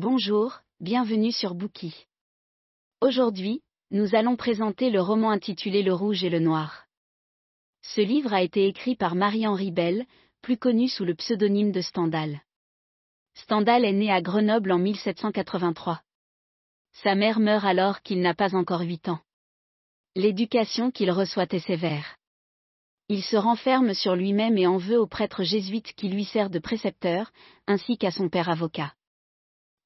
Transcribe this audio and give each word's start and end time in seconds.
Bonjour, 0.00 0.60
bienvenue 0.78 1.32
sur 1.32 1.56
Bookie. 1.56 2.06
Aujourd'hui, 3.00 3.62
nous 3.90 4.14
allons 4.14 4.36
présenter 4.36 4.90
le 4.90 5.00
roman 5.00 5.32
intitulé 5.32 5.82
Le 5.82 5.92
Rouge 5.92 6.22
et 6.22 6.30
le 6.30 6.38
Noir. 6.38 6.84
Ce 7.82 8.00
livre 8.00 8.32
a 8.32 8.42
été 8.42 8.68
écrit 8.68 8.94
par 8.94 9.16
Marie-Henri 9.16 9.72
Bell, 9.72 10.06
plus 10.40 10.56
connu 10.56 10.86
sous 10.86 11.04
le 11.04 11.16
pseudonyme 11.16 11.72
de 11.72 11.80
Stendhal. 11.80 12.42
Stendhal 13.34 13.84
est 13.84 13.92
né 13.92 14.12
à 14.12 14.22
Grenoble 14.22 14.70
en 14.70 14.78
1783. 14.78 16.00
Sa 17.02 17.16
mère 17.16 17.40
meurt 17.40 17.64
alors 17.64 18.00
qu'il 18.02 18.20
n'a 18.20 18.34
pas 18.34 18.54
encore 18.54 18.82
8 18.82 19.08
ans. 19.08 19.20
L'éducation 20.14 20.92
qu'il 20.92 21.10
reçoit 21.10 21.48
est 21.50 21.58
sévère. 21.58 22.18
Il 23.08 23.24
se 23.24 23.36
renferme 23.36 23.94
sur 23.94 24.14
lui-même 24.14 24.58
et 24.58 24.68
en 24.68 24.76
veut 24.76 25.00
au 25.00 25.08
prêtre 25.08 25.42
jésuite 25.42 25.92
qui 25.94 26.08
lui 26.08 26.24
sert 26.24 26.50
de 26.50 26.60
précepteur, 26.60 27.32
ainsi 27.66 27.98
qu'à 27.98 28.12
son 28.12 28.28
père 28.28 28.48
avocat. 28.48 28.92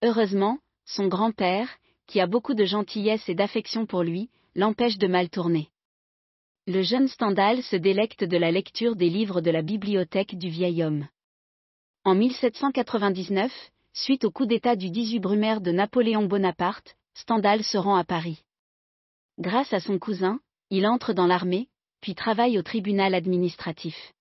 Heureusement, 0.02 0.58
son 0.84 1.06
grand-père, 1.06 1.68
qui 2.08 2.20
a 2.20 2.26
beaucoup 2.26 2.54
de 2.54 2.64
gentillesse 2.64 3.28
et 3.28 3.34
d'affection 3.34 3.86
pour 3.86 4.02
lui, 4.02 4.30
l'empêche 4.56 4.98
de 4.98 5.06
mal 5.06 5.30
tourner. 5.30 5.68
Le 6.66 6.82
jeune 6.82 7.08
Stendhal 7.08 7.62
se 7.62 7.76
délecte 7.76 8.24
de 8.24 8.36
la 8.36 8.50
lecture 8.50 8.96
des 8.96 9.08
livres 9.08 9.40
de 9.40 9.50
la 9.50 9.62
bibliothèque 9.62 10.36
du 10.36 10.48
vieil 10.48 10.82
homme. 10.82 11.06
En 12.04 12.16
1799, 12.16 13.52
suite 13.92 14.24
au 14.24 14.32
coup 14.32 14.46
d'État 14.46 14.74
du 14.74 14.90
18 14.90 15.20
Brumaire 15.20 15.60
de 15.60 15.70
Napoléon 15.70 16.24
Bonaparte, 16.24 16.96
Stendhal 17.14 17.62
se 17.62 17.78
rend 17.78 17.94
à 17.94 18.04
Paris. 18.04 18.42
Grâce 19.38 19.72
à 19.72 19.80
son 19.80 19.98
cousin, 19.98 20.40
il 20.70 20.86
entre 20.86 21.12
dans 21.12 21.26
l'armée, 21.26 21.68
puis 22.00 22.16
travaille 22.16 22.58
au 22.58 22.62
tribunal 22.62 23.14
administratif. 23.14 24.12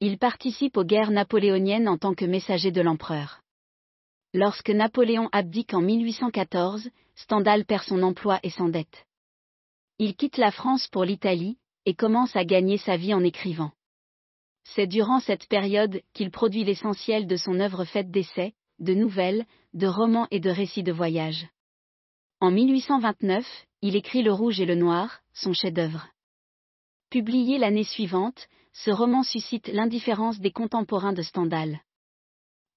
Il 0.00 0.18
participe 0.18 0.76
aux 0.76 0.84
guerres 0.84 1.12
napoléoniennes 1.12 1.88
en 1.88 1.98
tant 1.98 2.14
que 2.14 2.24
messager 2.24 2.72
de 2.72 2.80
l'empereur. 2.80 3.42
Lorsque 4.34 4.70
Napoléon 4.70 5.28
abdique 5.32 5.72
en 5.72 5.80
1814, 5.80 6.90
Stendhal 7.14 7.64
perd 7.64 7.84
son 7.84 8.02
emploi 8.02 8.38
et 8.42 8.50
s'endette. 8.50 9.06
Il 9.98 10.14
quitte 10.14 10.36
la 10.36 10.50
France 10.50 10.86
pour 10.88 11.04
l'Italie, 11.04 11.58
et 11.86 11.94
commence 11.94 12.36
à 12.36 12.44
gagner 12.44 12.76
sa 12.76 12.98
vie 12.98 13.14
en 13.14 13.24
écrivant. 13.24 13.72
C'est 14.64 14.86
durant 14.86 15.20
cette 15.20 15.48
période 15.48 16.02
qu'il 16.12 16.30
produit 16.30 16.62
l'essentiel 16.62 17.26
de 17.26 17.36
son 17.36 17.58
œuvre 17.60 17.86
faite 17.86 18.10
d'essais, 18.10 18.52
de 18.78 18.92
nouvelles, 18.92 19.46
de 19.72 19.86
romans 19.86 20.28
et 20.30 20.38
de 20.38 20.50
récits 20.50 20.82
de 20.82 20.92
voyage. 20.92 21.48
En 22.40 22.50
1829, 22.50 23.46
il 23.80 23.96
écrit 23.96 24.22
Le 24.22 24.32
Rouge 24.34 24.60
et 24.60 24.66
le 24.66 24.74
Noir, 24.74 25.20
son 25.32 25.54
chef-d'œuvre. 25.54 26.06
Publié 27.08 27.56
l'année 27.56 27.84
suivante, 27.84 28.48
ce 28.74 28.90
roman 28.90 29.22
suscite 29.22 29.68
l'indifférence 29.68 30.38
des 30.40 30.52
contemporains 30.52 31.14
de 31.14 31.22
Stendhal. 31.22 31.80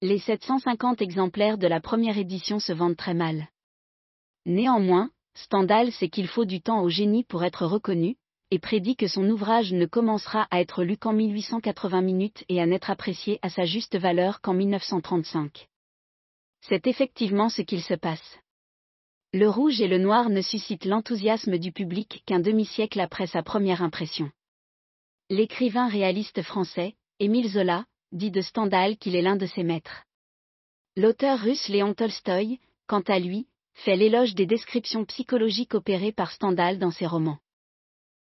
Les 0.04 0.18
750 0.18 1.00
exemplaires 1.00 1.58
de 1.58 1.68
la 1.68 1.80
première 1.80 2.18
édition 2.18 2.58
se 2.58 2.72
vendent 2.72 2.96
très 2.96 3.14
mal. 3.14 3.46
Néanmoins, 4.46 5.12
Stendhal 5.34 5.92
sait 5.92 6.08
qu'il 6.08 6.26
faut 6.26 6.44
du 6.44 6.60
temps 6.60 6.82
au 6.82 6.88
génie 6.88 7.22
pour 7.22 7.44
être 7.44 7.64
reconnu, 7.66 8.16
et 8.50 8.58
prédit 8.58 8.96
que 8.96 9.06
son 9.06 9.30
ouvrage 9.30 9.72
ne 9.72 9.86
commencera 9.86 10.48
à 10.50 10.60
être 10.60 10.82
lu 10.82 10.96
qu'en 10.96 11.12
1880 11.12 12.02
minutes 12.02 12.44
et 12.48 12.60
à 12.60 12.66
n'être 12.66 12.90
apprécié 12.90 13.38
à 13.42 13.48
sa 13.48 13.64
juste 13.64 13.96
valeur 13.96 14.40
qu'en 14.40 14.54
1935. 14.54 15.68
C'est 16.62 16.88
effectivement 16.88 17.48
ce 17.48 17.62
qu'il 17.62 17.80
se 17.80 17.94
passe. 17.94 18.40
Le 19.32 19.48
rouge 19.48 19.80
et 19.80 19.86
le 19.86 19.98
noir 19.98 20.30
ne 20.30 20.42
suscitent 20.42 20.84
l'enthousiasme 20.84 21.58
du 21.58 21.70
public 21.70 22.24
qu'un 22.26 22.40
demi-siècle 22.40 22.98
après 22.98 23.28
sa 23.28 23.44
première 23.44 23.82
impression. 23.82 24.32
L'écrivain 25.30 25.86
réaliste 25.86 26.42
français, 26.42 26.96
Émile 27.20 27.48
Zola, 27.48 27.84
dit 28.12 28.30
de 28.30 28.40
Stendhal 28.40 28.96
qu'il 28.96 29.16
est 29.16 29.22
l'un 29.22 29.36
de 29.36 29.46
ses 29.46 29.62
maîtres. 29.62 30.04
L'auteur 30.96 31.38
russe 31.38 31.68
Léon 31.68 31.94
Tolstoï, 31.94 32.58
quant 32.86 33.00
à 33.00 33.18
lui, 33.18 33.46
fait 33.74 33.96
l'éloge 33.96 34.34
des 34.34 34.46
descriptions 34.46 35.04
psychologiques 35.04 35.74
opérées 35.74 36.12
par 36.12 36.30
Stendhal 36.30 36.78
dans 36.78 36.90
ses 36.90 37.06
romans. 37.06 37.38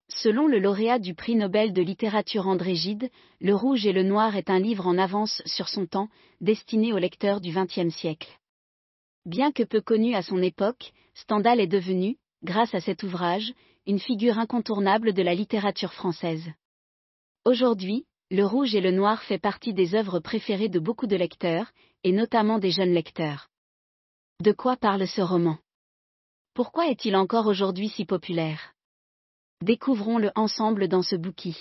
Selon 0.10 0.48
le 0.48 0.60
lauréat 0.60 1.00
du 1.00 1.14
prix 1.14 1.36
Nobel 1.36 1.72
de 1.74 1.82
littérature 1.82 2.48
André 2.48 2.76
Gide, 2.76 3.10
Le 3.40 3.56
Rouge 3.56 3.86
et 3.86 3.94
le 3.94 4.04
Noir 4.04 4.36
est 4.36 4.50
un 4.50 4.60
livre 4.60 4.88
en 4.88 4.98
avance 4.98 5.42
sur 5.46 5.70
son 5.70 5.86
temps, 5.86 6.10
destiné 6.42 6.94
aux 6.94 6.98
lecteurs 6.98 7.42
du 7.42 7.52
XXe 7.52 7.94
siècle. 7.94 8.30
Bien 9.26 9.52
que 9.52 9.64
peu 9.64 9.82
connu 9.82 10.16
à 10.16 10.24
son 10.24 10.42
époque, 10.42 10.94
Stendhal 11.14 11.60
est 11.60 11.68
devenu, 11.68 12.18
grâce 12.44 12.74
à 12.74 12.82
cet 12.82 13.04
ouvrage, 13.04 13.54
une 13.86 14.00
figure 14.00 14.40
incontournable 14.40 15.14
de 15.14 15.22
la 15.22 15.36
littérature 15.36 15.94
française. 15.94 16.48
Aujourd'hui, 17.46 18.06
Le 18.32 18.46
Rouge 18.46 18.76
et 18.76 18.82
le 18.82 18.92
Noir 18.92 19.24
fait 19.24 19.40
partie 19.40 19.74
des 19.74 19.96
œuvres 19.96 20.20
préférées 20.20 20.70
de 20.70 20.80
beaucoup 20.80 21.08
de 21.08 21.16
lecteurs, 21.16 21.72
et 22.04 22.12
notamment 22.12 22.60
des 22.60 22.70
jeunes 22.70 22.94
lecteurs. 22.94 23.48
De 24.40 24.52
quoi 24.52 24.78
parle 24.78 25.08
ce 25.08 25.22
roman? 25.22 25.58
Pourquoi 26.54 26.90
est-il 26.90 27.16
encore 27.16 27.48
aujourd'hui 27.48 27.90
si 27.90 28.06
populaire? 28.06 28.74
Découvrons-le 29.62 30.32
ensemble 30.36 30.88
dans 30.88 31.02
ce 31.02 31.16
bouquin. 31.16 31.56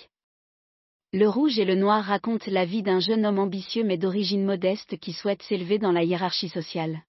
Le 1.14 1.26
Rouge 1.26 1.58
et 1.58 1.64
le 1.64 1.74
Noir 1.74 2.04
raconte 2.04 2.46
la 2.46 2.66
vie 2.66 2.82
d'un 2.82 3.00
jeune 3.00 3.24
homme 3.24 3.38
ambitieux 3.38 3.82
mais 3.82 3.96
d'origine 3.96 4.44
modeste 4.44 4.98
qui 4.98 5.14
souhaite 5.14 5.42
s'élever 5.42 5.78
dans 5.78 5.92
la 5.92 6.04
hiérarchie 6.04 6.50
sociale. 6.50 7.02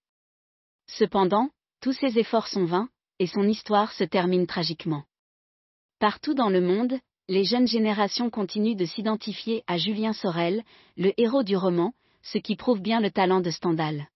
Cependant, 0.87 1.49
tous 1.81 1.91
ses 1.91 2.17
efforts 2.17 2.47
sont 2.47 2.65
vains, 2.65 2.89
et 3.19 3.27
son 3.27 3.43
histoire 3.43 3.91
se 3.91 4.05
termine 4.05 4.47
tragiquement. 4.47 5.03
Partout 5.99 6.33
dans 6.33 6.49
le 6.49 6.61
monde, 6.61 6.97
les 7.29 7.43
jeunes 7.43 7.67
générations 7.67 8.31
continuent 8.31 8.75
de 8.75 8.85
s'identifier 8.85 9.63
à 9.67 9.77
Julien 9.77 10.13
Sorel, 10.13 10.63
le 10.97 11.13
héros 11.21 11.43
du 11.43 11.55
roman, 11.55 11.93
ce 12.23 12.39
qui 12.39 12.55
prouve 12.55 12.81
bien 12.81 12.99
le 12.99 13.11
talent 13.11 13.39
de 13.39 13.51
Stendhal. 13.51 14.07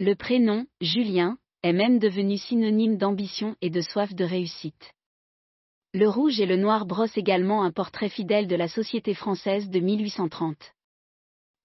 Le 0.00 0.14
prénom, 0.14 0.64
Julien, 0.80 1.36
est 1.62 1.74
même 1.74 1.98
devenu 1.98 2.38
synonyme 2.38 2.96
d'ambition 2.96 3.56
et 3.60 3.68
de 3.68 3.82
soif 3.82 4.14
de 4.14 4.24
réussite. 4.24 4.94
Le 5.92 6.08
rouge 6.08 6.40
et 6.40 6.46
le 6.46 6.56
noir 6.56 6.86
brossent 6.86 7.18
également 7.18 7.62
un 7.62 7.70
portrait 7.70 8.08
fidèle 8.08 8.48
de 8.48 8.56
la 8.56 8.68
société 8.68 9.12
française 9.12 9.68
de 9.68 9.80
1830. 9.80 10.56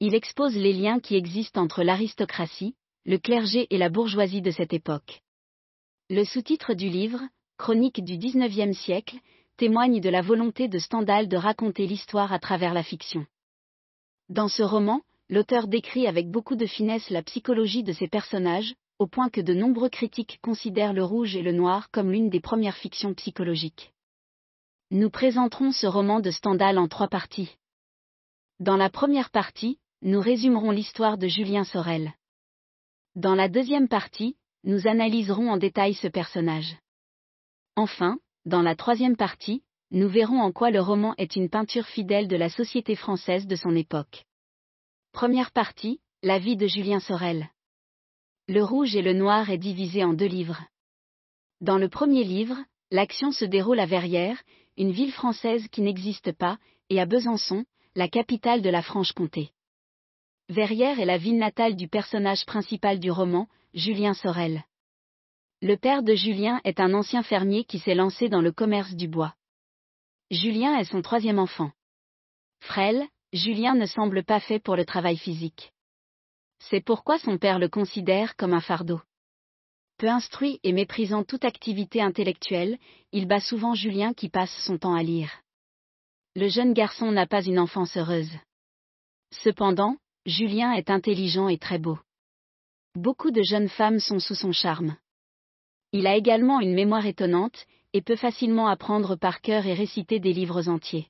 Il 0.01 0.13
expose 0.13 0.57
les 0.57 0.73
liens 0.73 0.99
qui 0.99 1.15
existent 1.15 1.61
entre 1.61 1.83
l'aristocratie, 1.83 2.75
le 3.05 3.17
clergé 3.17 3.65
et 3.69 3.77
la 3.77 3.89
bourgeoisie 3.89 4.41
de 4.41 4.51
cette 4.51 4.73
époque. 4.73 5.21
Le 6.09 6.25
sous-titre 6.25 6.73
du 6.73 6.89
livre, 6.89 7.21
Chronique 7.57 8.03
du 8.03 8.17
XIXe 8.17 8.77
siècle, 8.77 9.19
témoigne 9.59 9.99
de 9.99 10.07
la 10.07 10.21
volonté 10.21 10.69
de 10.69 10.79
Stendhal 10.79 11.27
de 11.27 11.35
raconter 11.35 11.85
l'histoire 11.85 12.31
à 12.31 12.39
travers 12.39 12.73
la 12.73 12.81
fiction. 12.81 13.25
Dans 14.29 14.47
ce 14.47 14.63
roman, 14.63 15.01
l'auteur 15.27 15.67
décrit 15.67 16.07
avec 16.07 16.31
beaucoup 16.31 16.55
de 16.55 16.65
finesse 16.65 17.09
la 17.09 17.21
psychologie 17.23 17.83
de 17.83 17.91
ses 17.91 18.07
personnages, 18.07 18.73
au 18.99 19.07
point 19.07 19.29
que 19.29 19.41
de 19.41 19.53
nombreux 19.53 19.89
critiques 19.89 20.39
considèrent 20.41 20.93
le 20.93 21.03
rouge 21.03 21.35
et 21.35 21.41
le 21.41 21.51
noir 21.51 21.91
comme 21.91 22.09
l'une 22.09 22.29
des 22.29 22.39
premières 22.39 22.77
fictions 22.77 23.13
psychologiques. 23.13 23.91
Nous 24.91 25.09
présenterons 25.09 25.73
ce 25.73 25.87
roman 25.87 26.21
de 26.21 26.31
Stendhal 26.31 26.77
en 26.77 26.87
trois 26.87 27.09
parties. 27.09 27.57
Dans 28.61 28.77
la 28.77 28.89
première 28.89 29.29
partie, 29.29 29.77
nous 30.01 30.21
résumerons 30.21 30.71
l'histoire 30.71 31.17
de 31.17 31.27
Julien 31.27 31.65
Sorel. 31.65 32.13
Dans 33.15 33.35
la 33.35 33.49
deuxième 33.49 33.89
partie, 33.89 34.37
nous 34.63 34.87
analyserons 34.87 35.51
en 35.51 35.57
détail 35.57 35.95
ce 35.95 36.07
personnage. 36.07 36.77
Enfin, 37.75 38.19
dans 38.49 38.61
la 38.63 38.75
troisième 38.75 39.15
partie, 39.15 39.61
nous 39.91 40.09
verrons 40.09 40.41
en 40.41 40.51
quoi 40.51 40.71
le 40.71 40.81
roman 40.81 41.13
est 41.17 41.35
une 41.35 41.49
peinture 41.49 41.85
fidèle 41.85 42.27
de 42.27 42.35
la 42.35 42.49
société 42.49 42.95
française 42.95 43.45
de 43.45 43.55
son 43.55 43.75
époque. 43.75 44.25
Première 45.13 45.51
partie, 45.51 46.01
la 46.23 46.39
vie 46.39 46.57
de 46.57 46.65
Julien 46.65 46.99
Sorel. 46.99 47.49
Le 48.47 48.63
rouge 48.63 48.95
et 48.95 49.03
le 49.03 49.13
noir 49.13 49.51
est 49.51 49.59
divisé 49.59 50.03
en 50.03 50.13
deux 50.13 50.25
livres. 50.25 50.61
Dans 51.61 51.77
le 51.77 51.89
premier 51.89 52.23
livre, 52.23 52.57
l'action 52.89 53.31
se 53.31 53.45
déroule 53.45 53.79
à 53.79 53.85
Verrières, 53.85 54.41
une 54.77 54.91
ville 54.91 55.11
française 55.11 55.67
qui 55.67 55.81
n'existe 55.81 56.31
pas, 56.31 56.57
et 56.89 56.99
à 56.99 57.05
Besançon, 57.05 57.65
la 57.95 58.07
capitale 58.07 58.63
de 58.63 58.69
la 58.69 58.81
Franche-Comté. 58.81 59.51
Verrières 60.47 60.99
est 60.99 61.05
la 61.05 61.17
ville 61.19 61.37
natale 61.37 61.75
du 61.75 61.87
personnage 61.87 62.45
principal 62.47 62.99
du 62.99 63.11
roman, 63.11 63.47
Julien 63.75 64.15
Sorel. 64.15 64.63
Le 65.61 65.75
père 65.75 66.03
de 66.03 66.15
Julien 66.15 66.61
est 66.63 66.79
un 66.79 66.93
ancien 66.93 67.21
fermier 67.21 67.65
qui 67.65 67.79
s'est 67.79 67.93
lancé 67.93 68.29
dans 68.29 68.41
le 68.41 68.53
commerce 68.53 68.93
du 68.93 69.09
bois. 69.09 69.35
Julien 70.31 70.77
est 70.77 70.85
son 70.85 71.01
troisième 71.01 71.37
enfant. 71.37 71.71
Frêle, 72.61 73.05
Julien 73.33 73.75
ne 73.75 73.85
semble 73.85 74.23
pas 74.23 74.39
fait 74.39 74.59
pour 74.59 74.77
le 74.77 74.85
travail 74.85 75.17
physique. 75.17 75.73
C'est 76.59 76.79
pourquoi 76.79 77.19
son 77.19 77.37
père 77.37 77.59
le 77.59 77.67
considère 77.67 78.37
comme 78.37 78.53
un 78.53 78.61
fardeau. 78.61 79.01
Peu 79.97 80.07
instruit 80.07 80.61
et 80.63 80.71
méprisant 80.71 81.25
toute 81.25 81.43
activité 81.43 82.01
intellectuelle, 82.01 82.77
il 83.11 83.27
bat 83.27 83.41
souvent 83.41 83.73
Julien 83.73 84.13
qui 84.13 84.29
passe 84.29 84.63
son 84.65 84.77
temps 84.77 84.95
à 84.95 85.03
lire. 85.03 85.41
Le 86.37 86.47
jeune 86.47 86.73
garçon 86.73 87.11
n'a 87.11 87.27
pas 87.27 87.43
une 87.43 87.59
enfance 87.59 87.97
heureuse. 87.97 88.31
Cependant, 89.31 89.97
Julien 90.25 90.71
est 90.71 90.89
intelligent 90.89 91.49
et 91.49 91.57
très 91.57 91.79
beau. 91.79 91.99
Beaucoup 92.95 93.31
de 93.31 93.43
jeunes 93.43 93.67
femmes 93.67 93.99
sont 93.99 94.19
sous 94.19 94.35
son 94.35 94.53
charme. 94.53 94.95
Il 95.91 96.07
a 96.07 96.15
également 96.15 96.59
une 96.59 96.73
mémoire 96.73 97.05
étonnante, 97.05 97.65
et 97.93 98.01
peut 98.01 98.15
facilement 98.15 98.67
apprendre 98.67 99.15
par 99.15 99.41
cœur 99.41 99.65
et 99.65 99.73
réciter 99.73 100.19
des 100.19 100.33
livres 100.33 100.69
entiers. 100.69 101.07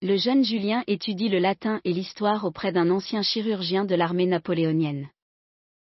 Le 0.00 0.16
jeune 0.16 0.44
Julien 0.44 0.82
étudie 0.86 1.28
le 1.28 1.38
latin 1.38 1.80
et 1.84 1.92
l'histoire 1.92 2.44
auprès 2.44 2.72
d'un 2.72 2.90
ancien 2.90 3.22
chirurgien 3.22 3.84
de 3.84 3.94
l'armée 3.94 4.26
napoléonienne. 4.26 5.08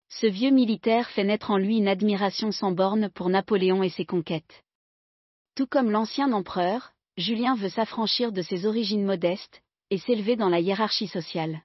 Ce 0.10 0.28
vieux 0.28 0.52
militaire 0.52 1.10
fait 1.10 1.24
naître 1.24 1.52
en 1.52 1.58
lui 1.58 1.78
une 1.78 1.88
admiration 1.88 2.52
sans 2.52 2.72
borne 2.72 3.10
pour 3.10 3.30
Napoléon 3.30 3.82
et 3.82 3.90
ses 3.90 4.06
conquêtes. 4.06 4.64
Tout 5.56 5.66
comme 5.66 5.90
l'ancien 5.90 6.32
empereur, 6.32 6.92
Julien 7.18 7.56
veut 7.56 7.70
s'affranchir 7.70 8.32
de 8.32 8.42
ses 8.42 8.66
origines 8.66 9.06
modestes 9.06 9.62
et 9.90 9.98
s'élever 9.98 10.36
dans 10.36 10.50
la 10.50 10.60
hiérarchie 10.60 11.08
sociale. 11.08 11.62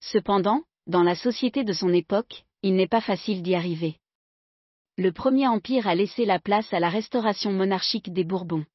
Cependant, 0.00 0.62
dans 0.86 1.02
la 1.02 1.14
société 1.14 1.64
de 1.64 1.72
son 1.72 1.92
époque, 1.92 2.44
il 2.62 2.74
n'est 2.74 2.88
pas 2.88 3.00
facile 3.00 3.42
d'y 3.42 3.54
arriver. 3.54 3.98
Le 5.00 5.12
premier 5.12 5.46
empire 5.46 5.86
a 5.86 5.94
laissé 5.94 6.24
la 6.24 6.40
place 6.40 6.72
à 6.74 6.80
la 6.80 6.88
restauration 6.88 7.52
monarchique 7.52 8.12
des 8.12 8.24
Bourbons. 8.24 8.66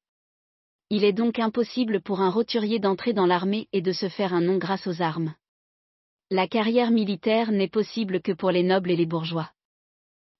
Il 0.88 1.04
est 1.04 1.12
donc 1.12 1.38
impossible 1.38 2.00
pour 2.00 2.22
un 2.22 2.30
roturier 2.30 2.78
d'entrer 2.78 3.12
dans 3.12 3.26
l'armée 3.26 3.68
et 3.74 3.82
de 3.82 3.92
se 3.92 4.08
faire 4.08 4.32
un 4.32 4.40
nom 4.40 4.56
grâce 4.56 4.86
aux 4.86 5.02
armes. 5.02 5.34
La 6.30 6.48
carrière 6.48 6.90
militaire 6.90 7.52
n'est 7.52 7.68
possible 7.68 8.22
que 8.22 8.32
pour 8.32 8.50
les 8.52 8.62
nobles 8.62 8.90
et 8.90 8.96
les 8.96 9.04
bourgeois. 9.04 9.50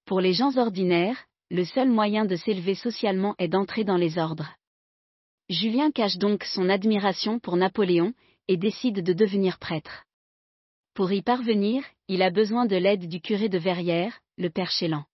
Pour 0.07 0.23
les 0.23 0.33
gens 0.33 0.57
ordinaires, 0.57 1.27
le 1.51 1.67
seul 1.67 1.91
moyen 1.91 2.25
de 2.25 2.37
s'élever 2.37 2.75
socialement 2.75 3.35
est 3.37 3.49
d'entrer 3.49 3.85
dans 3.85 3.99
les 3.99 4.17
ordres. 4.17 4.57
Julien 5.51 5.91
cache 5.91 6.17
donc 6.17 6.45
son 6.45 6.71
admiration 6.71 7.39
pour 7.39 7.59
Napoléon 7.59 8.15
et 8.49 8.57
décide 8.57 9.03
de 9.03 9.13
devenir 9.13 9.59
prêtre. 9.59 10.07
Pour 10.95 11.13
y 11.13 11.21
parvenir, 11.21 11.85
il 12.09 12.23
a 12.23 12.31
besoin 12.31 12.65
de 12.65 12.77
l'aide 12.77 13.07
du 13.07 13.21
curé 13.21 13.51
de 13.51 13.59
Verrières, 13.59 14.19
le 14.39 14.49
père 14.49 14.71
Chélan. 14.71 15.05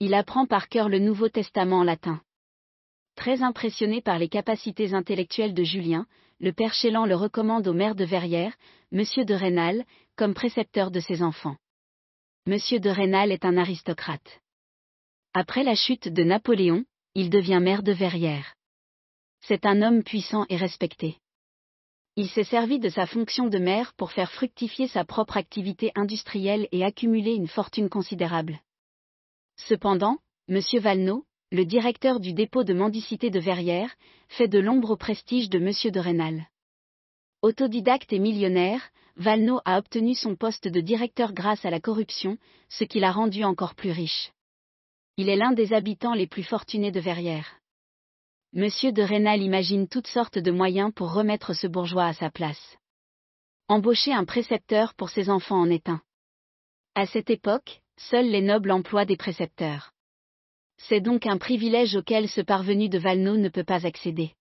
Il 0.00 0.14
apprend 0.14 0.46
par 0.46 0.68
cœur 0.68 0.88
le 0.88 0.98
Nouveau 0.98 1.28
Testament 1.28 1.78
en 1.78 1.84
latin. 1.84 2.20
Très 3.14 3.42
impressionné 3.42 4.00
par 4.00 4.18
les 4.18 4.28
capacités 4.28 4.92
intellectuelles 4.92 5.54
de 5.54 5.62
Julien, 5.62 6.06
le 6.40 6.52
père 6.52 6.74
Chélan 6.74 7.06
le 7.06 7.14
recommande 7.14 7.68
au 7.68 7.72
maire 7.72 7.94
de 7.94 8.04
Verrières, 8.04 8.56
Monsieur 8.90 9.24
de 9.24 9.34
Rênal, 9.34 9.84
comme 10.16 10.34
précepteur 10.34 10.90
de 10.90 11.00
ses 11.00 11.22
enfants. 11.22 11.56
Monsieur 12.46 12.80
de 12.80 12.90
Rênal 12.90 13.30
est 13.30 13.44
un 13.44 13.56
aristocrate. 13.56 14.40
Après 15.32 15.62
la 15.62 15.74
chute 15.74 16.08
de 16.08 16.24
Napoléon, 16.24 16.84
il 17.14 17.30
devient 17.30 17.60
maire 17.62 17.82
de 17.82 17.92
Verrières. 17.92 18.54
C'est 19.40 19.64
un 19.64 19.80
homme 19.80 20.02
puissant 20.02 20.44
et 20.48 20.56
respecté. 20.56 21.18
Il 22.16 22.28
s'est 22.28 22.44
servi 22.44 22.78
de 22.78 22.88
sa 22.88 23.06
fonction 23.06 23.48
de 23.48 23.58
maire 23.58 23.92
pour 23.94 24.12
faire 24.12 24.30
fructifier 24.30 24.88
sa 24.88 25.04
propre 25.04 25.36
activité 25.36 25.92
industrielle 25.94 26.68
et 26.72 26.84
accumuler 26.84 27.34
une 27.34 27.48
fortune 27.48 27.88
considérable. 27.88 28.60
Cependant, 29.56 30.18
M. 30.48 30.60
Valneau, 30.80 31.24
le 31.50 31.64
directeur 31.64 32.20
du 32.20 32.32
dépôt 32.32 32.64
de 32.64 32.74
mendicité 32.74 33.30
de 33.30 33.38
Verrières, 33.38 33.94
fait 34.28 34.48
de 34.48 34.58
l'ombre 34.58 34.90
au 34.90 34.96
prestige 34.96 35.48
de 35.48 35.58
M. 35.58 35.92
de 35.92 36.00
Rênal. 36.00 36.48
Autodidacte 37.42 38.12
et 38.12 38.18
millionnaire, 38.18 38.90
Valneau 39.16 39.60
a 39.64 39.78
obtenu 39.78 40.14
son 40.14 40.34
poste 40.34 40.66
de 40.66 40.80
directeur 40.80 41.32
grâce 41.32 41.64
à 41.64 41.70
la 41.70 41.78
corruption, 41.78 42.36
ce 42.68 42.84
qui 42.84 42.98
l'a 42.98 43.12
rendu 43.12 43.44
encore 43.44 43.74
plus 43.74 43.92
riche. 43.92 44.32
Il 45.16 45.28
est 45.28 45.36
l'un 45.36 45.52
des 45.52 45.72
habitants 45.72 46.14
les 46.14 46.26
plus 46.26 46.42
fortunés 46.42 46.90
de 46.90 46.98
Verrières. 46.98 47.60
Monsieur 48.52 48.92
de 48.92 49.02
Rênal 49.02 49.42
imagine 49.42 49.88
toutes 49.88 50.08
sortes 50.08 50.38
de 50.38 50.50
moyens 50.50 50.92
pour 50.94 51.12
remettre 51.12 51.54
ce 51.54 51.68
bourgeois 51.68 52.06
à 52.06 52.12
sa 52.14 52.30
place. 52.30 52.76
Embaucher 53.68 54.12
un 54.12 54.24
précepteur 54.24 54.94
pour 54.94 55.10
ses 55.10 55.30
enfants 55.30 55.60
en 55.60 55.70
est 55.70 55.88
un. 55.88 56.02
À 56.96 57.06
cette 57.06 57.30
époque, 57.30 57.82
seuls 57.98 58.28
les 58.28 58.42
nobles 58.42 58.70
emploient 58.70 59.04
des 59.04 59.16
précepteurs. 59.16 59.92
C'est 60.76 61.00
donc 61.00 61.26
un 61.26 61.38
privilège 61.38 61.96
auquel 61.96 62.28
ce 62.28 62.40
parvenu 62.40 62.88
de 62.88 62.98
Valneau 62.98 63.36
ne 63.36 63.48
peut 63.48 63.64
pas 63.64 63.86
accéder. 63.86 64.32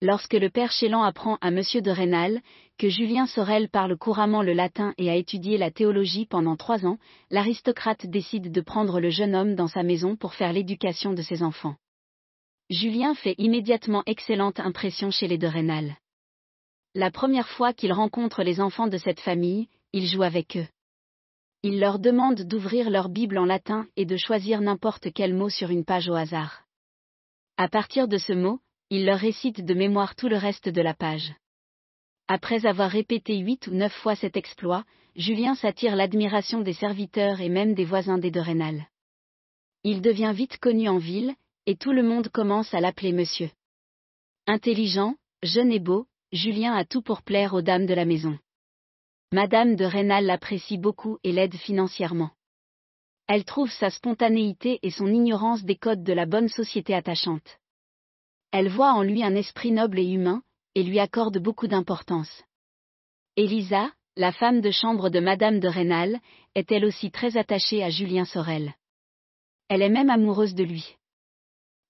Lorsque 0.00 0.34
le 0.34 0.50
père 0.50 0.72
Chélan 0.72 1.02
apprend 1.02 1.38
à 1.40 1.52
Monsieur 1.52 1.80
de 1.80 1.90
Rênal 1.90 2.40
que 2.76 2.88
Julien 2.88 3.26
Sorel 3.26 3.68
parle 3.68 3.96
couramment 3.96 4.42
le 4.42 4.52
latin 4.52 4.94
et 4.98 5.08
a 5.08 5.14
étudié 5.14 5.58
la 5.58 5.70
théologie 5.70 6.26
pendant 6.26 6.56
trois 6.56 6.84
ans, 6.84 6.98
l'aristocrate 7.30 8.06
décide 8.06 8.50
de 8.50 8.60
prendre 8.60 8.98
le 8.98 9.10
jeune 9.10 9.36
homme 9.36 9.54
dans 9.54 9.68
sa 9.68 9.84
maison 9.84 10.16
pour 10.16 10.34
faire 10.34 10.52
l'éducation 10.52 11.12
de 11.12 11.22
ses 11.22 11.44
enfants. 11.44 11.76
Julien 12.68 13.14
fait 13.14 13.36
immédiatement 13.38 14.02
excellente 14.06 14.58
impression 14.58 15.12
chez 15.12 15.28
les 15.28 15.38
de 15.38 15.46
Rênal. 15.46 15.96
La 16.94 17.12
première 17.12 17.48
fois 17.48 17.72
qu'il 17.72 17.92
rencontre 17.92 18.42
les 18.42 18.60
enfants 18.60 18.88
de 18.88 18.98
cette 18.98 19.20
famille, 19.20 19.68
il 19.92 20.06
joue 20.06 20.24
avec 20.24 20.56
eux. 20.56 20.66
Il 21.64 21.78
leur 21.78 22.00
demande 22.00 22.42
d'ouvrir 22.42 22.90
leur 22.90 23.08
Bible 23.08 23.38
en 23.38 23.44
latin 23.44 23.86
et 23.96 24.04
de 24.04 24.16
choisir 24.16 24.60
n'importe 24.60 25.12
quel 25.12 25.32
mot 25.32 25.48
sur 25.48 25.70
une 25.70 25.84
page 25.84 26.08
au 26.08 26.14
hasard. 26.14 26.64
À 27.56 27.68
partir 27.68 28.08
de 28.08 28.18
ce 28.18 28.32
mot, 28.32 28.58
il 28.90 29.06
leur 29.06 29.18
récite 29.18 29.64
de 29.64 29.74
mémoire 29.74 30.16
tout 30.16 30.28
le 30.28 30.36
reste 30.36 30.68
de 30.68 30.82
la 30.82 30.92
page. 30.92 31.32
Après 32.26 32.66
avoir 32.66 32.90
répété 32.90 33.38
huit 33.38 33.68
ou 33.68 33.74
neuf 33.74 33.92
fois 33.92 34.16
cet 34.16 34.36
exploit, 34.36 34.84
Julien 35.14 35.54
s'attire 35.54 35.94
l'admiration 35.94 36.62
des 36.62 36.72
serviteurs 36.72 37.40
et 37.40 37.48
même 37.48 37.74
des 37.74 37.84
voisins 37.84 38.18
des 38.18 38.30
de 38.30 38.40
Rênal. 38.40 38.88
Il 39.84 40.00
devient 40.00 40.32
vite 40.34 40.58
connu 40.58 40.88
en 40.88 40.98
ville, 40.98 41.34
et 41.66 41.76
tout 41.76 41.92
le 41.92 42.02
monde 42.02 42.28
commence 42.28 42.74
à 42.74 42.80
l'appeler 42.80 43.12
monsieur. 43.12 43.50
Intelligent, 44.46 45.14
jeune 45.42 45.70
et 45.70 45.78
beau, 45.78 46.06
Julien 46.32 46.74
a 46.74 46.84
tout 46.84 47.02
pour 47.02 47.22
plaire 47.22 47.54
aux 47.54 47.62
dames 47.62 47.86
de 47.86 47.94
la 47.94 48.04
maison. 48.04 48.36
Madame 49.34 49.76
de 49.76 49.86
Rênal 49.86 50.26
l'apprécie 50.26 50.76
beaucoup 50.76 51.18
et 51.24 51.32
l'aide 51.32 51.54
financièrement. 51.54 52.32
Elle 53.26 53.46
trouve 53.46 53.70
sa 53.70 53.88
spontanéité 53.88 54.78
et 54.82 54.90
son 54.90 55.06
ignorance 55.06 55.64
des 55.64 55.76
codes 55.76 56.04
de 56.04 56.12
la 56.12 56.26
bonne 56.26 56.48
société 56.48 56.94
attachante. 56.94 57.58
Elle 58.50 58.68
voit 58.68 58.92
en 58.92 59.02
lui 59.02 59.24
un 59.24 59.34
esprit 59.34 59.72
noble 59.72 60.00
et 60.00 60.06
humain, 60.06 60.42
et 60.74 60.82
lui 60.82 60.98
accorde 60.98 61.38
beaucoup 61.38 61.66
d'importance. 61.66 62.44
Elisa, 63.36 63.90
la 64.16 64.32
femme 64.32 64.60
de 64.60 64.70
chambre 64.70 65.08
de 65.08 65.18
Madame 65.18 65.60
de 65.60 65.68
Rênal, 65.68 66.20
est 66.54 66.70
elle 66.70 66.84
aussi 66.84 67.10
très 67.10 67.38
attachée 67.38 67.82
à 67.82 67.88
Julien 67.88 68.26
Sorel. 68.26 68.74
Elle 69.68 69.80
est 69.80 69.88
même 69.88 70.10
amoureuse 70.10 70.54
de 70.54 70.64
lui. 70.64 70.98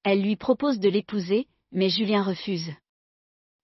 Elle 0.05 0.23
lui 0.23 0.37
propose 0.37 0.79
de 0.79 0.89
l'épouser, 0.89 1.49
mais 1.73 1.89
Julien 1.89 2.23
refuse. 2.23 2.71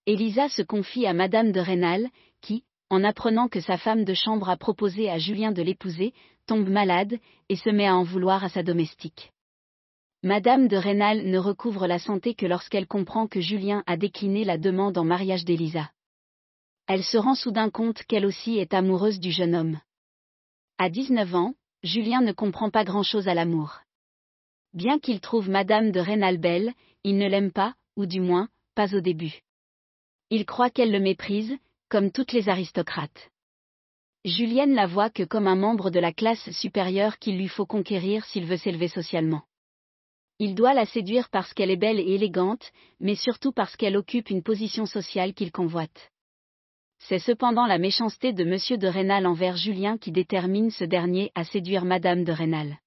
Elisa 0.07 0.49
se 0.49 0.63
confie 0.63 1.07
à 1.07 1.13
Madame 1.13 1.53
de 1.53 1.61
Rênal, 1.61 2.09
qui, 2.41 2.65
en 2.91 3.05
apprenant 3.05 3.49
que 3.49 3.61
sa 3.61 3.77
femme 3.77 4.05
de 4.05 4.15
chambre 4.15 4.49
a 4.49 4.57
proposé 4.57 5.11
à 5.11 5.19
Julien 5.19 5.53
de 5.53 5.63
l'épouser, 5.63 6.15
tombe 6.47 6.69
malade, 6.69 7.19
et 7.49 7.57
se 7.57 7.71
met 7.71 7.87
à 7.87 7.97
en 7.97 8.03
vouloir 8.03 8.45
à 8.45 8.49
sa 8.49 8.63
domestique. 8.63 9.33
Madame 10.23 10.67
de 10.67 10.77
Rênal 10.77 11.27
ne 11.27 11.39
recouvre 11.39 11.87
la 11.87 11.99
santé 11.99 12.35
que 12.35 12.47
lorsqu'elle 12.47 12.87
comprend 12.87 13.29
que 13.29 13.41
Julien 13.41 13.85
a 13.87 13.97
décliné 13.97 14.45
la 14.45 14.59
demande 14.59 14.99
en 14.99 15.05
mariage 15.05 15.45
d'Elisa. 15.45 15.91
Elle 16.89 17.05
se 17.05 17.19
rend 17.19 17.35
soudain 17.35 17.71
compte 17.71 18.03
qu'elle 18.05 18.27
aussi 18.27 18.59
est 18.59 18.75
amoureuse 18.75 19.21
du 19.21 19.31
jeune 19.31 19.55
homme. 19.55 19.79
À 20.79 20.89
19 20.89 21.35
ans, 21.35 21.55
Julien 21.83 22.23
ne 22.23 22.33
comprend 22.33 22.71
pas 22.71 22.83
grand-chose 22.83 23.29
à 23.29 23.35
l'amour. 23.35 23.81
Bien 24.73 24.99
qu'il 24.99 25.21
trouve 25.21 25.49
Madame 25.49 25.93
de 25.93 26.01
Rênal 26.01 26.39
belle, 26.39 26.73
il 27.05 27.19
ne 27.19 27.29
l'aime 27.29 27.53
pas, 27.53 27.75
ou 27.97 28.07
du 28.07 28.21
moins, 28.21 28.49
pas 28.75 28.95
au 28.97 29.01
début. 29.01 29.41
Il 30.31 30.47
croit 30.47 30.71
qu'elle 30.71 30.91
le 30.91 31.01
méprise, 31.01 31.57
comme 31.89 32.13
toutes 32.13 32.33
les 32.33 32.49
aristocrates. 32.49 33.31
Julienne 34.25 34.75
la 34.75 34.87
voit 34.87 35.11
que 35.11 35.23
comme 35.23 35.47
un 35.47 35.57
membre 35.57 35.91
de 35.91 36.01
la 36.01 36.13
classe 36.13 36.51
supérieure 36.51 37.19
qu'il 37.19 37.37
lui 37.37 37.49
faut 37.49 37.67
conquérir 37.67 38.25
s'il 38.25 38.45
veut 38.45 38.57
s'élever 38.57 38.89
socialement. 38.89 39.43
Il 40.39 40.55
doit 40.55 40.75
la 40.75 40.87
séduire 40.87 41.31
parce 41.31 41.53
qu'elle 41.55 41.71
est 41.71 41.77
belle 41.77 41.99
et 41.99 42.15
élégante, 42.15 42.71
mais 43.01 43.15
surtout 43.15 43.53
parce 43.53 43.77
qu'elle 43.77 43.97
occupe 43.97 44.31
une 44.31 44.43
position 44.43 44.87
sociale 44.87 45.35
qu'il 45.35 45.51
convoite. 45.51 46.11
C'est 47.01 47.19
cependant 47.19 47.67
la 47.67 47.79
méchanceté 47.79 48.33
de 48.33 48.43
M. 48.43 48.79
de 48.79 48.87
Rênal 48.87 49.27
envers 49.27 49.57
Julien 49.57 49.99
qui 49.99 50.13
détermine 50.13 50.71
ce 50.71 50.85
dernier 50.85 51.33
à 51.35 51.45
séduire 51.45 51.85
Madame 51.85 52.25
de 52.25 52.33
Rênal. 52.33 52.79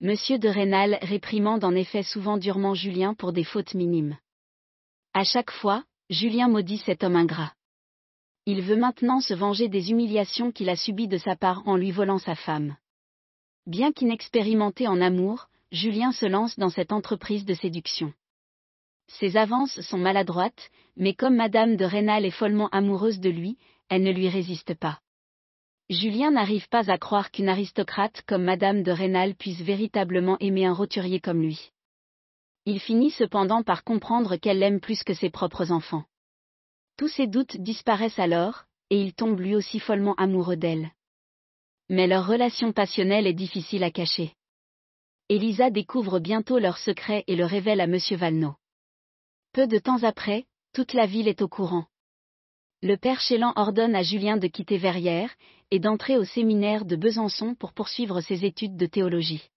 Monsieur 0.00 0.38
de 0.38 0.48
Rênal 0.48 0.98
réprimande 1.02 1.64
en 1.64 1.74
effet 1.74 2.02
souvent 2.02 2.36
durement 2.36 2.74
Julien 2.74 3.14
pour 3.14 3.32
des 3.32 3.44
fautes 3.44 3.74
minimes. 3.74 4.18
À 5.14 5.24
chaque 5.24 5.50
fois, 5.50 5.84
Julien 6.10 6.48
maudit 6.48 6.78
cet 6.78 7.02
homme 7.02 7.16
ingrat. 7.16 7.52
Il 8.46 8.60
veut 8.60 8.76
maintenant 8.76 9.20
se 9.20 9.32
venger 9.32 9.68
des 9.68 9.90
humiliations 9.90 10.52
qu'il 10.52 10.68
a 10.68 10.76
subies 10.76 11.08
de 11.08 11.16
sa 11.16 11.34
part 11.34 11.66
en 11.66 11.76
lui 11.76 11.90
volant 11.90 12.18
sa 12.18 12.34
femme. 12.34 12.76
Bien 13.66 13.90
qu'inexpérimenté 13.90 14.86
en 14.86 15.00
amour, 15.00 15.48
Julien 15.72 16.12
se 16.12 16.26
lance 16.26 16.58
dans 16.58 16.68
cette 16.68 16.92
entreprise 16.92 17.46
de 17.46 17.54
séduction. 17.54 18.12
Ses 19.08 19.38
avances 19.38 19.80
sont 19.80 19.98
maladroites, 19.98 20.70
mais 20.96 21.14
comme 21.14 21.36
Madame 21.36 21.76
de 21.76 21.84
Rênal 21.86 22.26
est 22.26 22.30
follement 22.30 22.68
amoureuse 22.68 23.18
de 23.18 23.30
lui, 23.30 23.56
elle 23.88 24.02
ne 24.02 24.12
lui 24.12 24.28
résiste 24.28 24.74
pas. 24.74 25.00
Julien 25.88 26.30
n'arrive 26.30 26.68
pas 26.68 26.90
à 26.90 26.98
croire 26.98 27.30
qu'une 27.30 27.48
aristocrate 27.48 28.22
comme 28.26 28.44
Madame 28.44 28.82
de 28.82 28.90
Rênal 28.90 29.34
puisse 29.34 29.60
véritablement 29.60 30.38
aimer 30.40 30.66
un 30.66 30.72
roturier 30.72 31.20
comme 31.20 31.40
lui. 31.40 31.72
Il 32.66 32.80
finit 32.80 33.10
cependant 33.10 33.62
par 33.62 33.84
comprendre 33.84 34.36
qu'elle 34.36 34.58
l'aime 34.58 34.80
plus 34.80 35.02
que 35.02 35.14
ses 35.14 35.30
propres 35.30 35.72
enfants. 35.72 36.04
Tous 36.96 37.08
ses 37.08 37.26
doutes 37.26 37.56
disparaissent 37.56 38.18
alors, 38.18 38.64
et 38.90 39.00
il 39.00 39.14
tombe 39.14 39.40
lui 39.40 39.56
aussi 39.56 39.80
follement 39.80 40.14
amoureux 40.14 40.56
d'elle. 40.56 40.90
Mais 41.88 42.06
leur 42.06 42.26
relation 42.26 42.72
passionnelle 42.72 43.26
est 43.26 43.34
difficile 43.34 43.82
à 43.84 43.90
cacher. 43.90 44.34
Elisa 45.28 45.70
découvre 45.70 46.18
bientôt 46.18 46.58
leur 46.58 46.78
secret 46.78 47.24
et 47.26 47.36
le 47.36 47.44
révèle 47.44 47.80
à 47.80 47.84
M. 47.84 47.98
Valneau. 48.12 48.54
Peu 49.52 49.66
de 49.66 49.78
temps 49.78 50.02
après, 50.02 50.46
toute 50.72 50.92
la 50.92 51.06
ville 51.06 51.28
est 51.28 51.42
au 51.42 51.48
courant. 51.48 51.86
Le 52.82 52.96
père 52.96 53.20
Chélan 53.20 53.52
ordonne 53.56 53.94
à 53.94 54.02
Julien 54.02 54.36
de 54.36 54.46
quitter 54.46 54.76
Verrières, 54.76 55.34
et 55.70 55.78
d'entrer 55.80 56.18
au 56.18 56.24
séminaire 56.24 56.84
de 56.84 56.96
Besançon 56.96 57.54
pour 57.54 57.72
poursuivre 57.72 58.20
ses 58.20 58.44
études 58.44 58.76
de 58.76 58.86
théologie. 58.86 59.50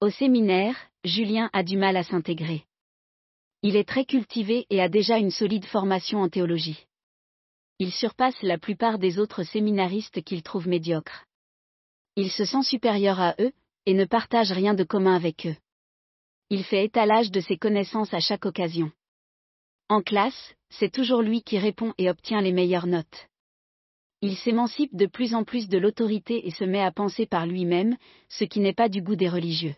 Au 0.00 0.10
séminaire, 0.10 0.74
Julien 1.04 1.50
a 1.52 1.62
du 1.62 1.76
mal 1.76 1.96
à 1.96 2.02
s'intégrer. 2.02 2.64
Il 3.62 3.76
est 3.76 3.88
très 3.88 4.04
cultivé 4.04 4.66
et 4.70 4.80
a 4.80 4.88
déjà 4.88 5.18
une 5.18 5.30
solide 5.30 5.66
formation 5.66 6.20
en 6.22 6.28
théologie. 6.28 6.86
Il 7.78 7.92
surpasse 7.92 8.40
la 8.42 8.58
plupart 8.58 8.98
des 8.98 9.18
autres 9.18 9.42
séminaristes 9.42 10.22
qu'il 10.22 10.42
trouve 10.42 10.68
médiocres. 10.68 11.26
Il 12.16 12.30
se 12.30 12.44
sent 12.44 12.62
supérieur 12.62 13.20
à 13.20 13.34
eux, 13.38 13.52
et 13.86 13.94
ne 13.94 14.04
partage 14.04 14.52
rien 14.52 14.74
de 14.74 14.84
commun 14.84 15.14
avec 15.14 15.46
eux. 15.46 15.56
Il 16.50 16.64
fait 16.64 16.84
étalage 16.84 17.30
de 17.30 17.40
ses 17.40 17.56
connaissances 17.56 18.12
à 18.12 18.20
chaque 18.20 18.44
occasion. 18.44 18.90
En 19.88 20.02
classe, 20.02 20.54
c'est 20.68 20.92
toujours 20.92 21.22
lui 21.22 21.42
qui 21.42 21.58
répond 21.58 21.94
et 21.98 22.10
obtient 22.10 22.40
les 22.40 22.52
meilleures 22.52 22.86
notes. 22.86 23.28
Il 24.22 24.36
s'émancipe 24.36 24.94
de 24.94 25.06
plus 25.06 25.34
en 25.34 25.44
plus 25.44 25.68
de 25.68 25.78
l'autorité 25.78 26.46
et 26.46 26.50
se 26.50 26.64
met 26.64 26.82
à 26.82 26.92
penser 26.92 27.26
par 27.26 27.46
lui-même, 27.46 27.96
ce 28.28 28.44
qui 28.44 28.60
n'est 28.60 28.74
pas 28.74 28.88
du 28.88 29.00
goût 29.00 29.16
des 29.16 29.28
religieux. 29.28 29.74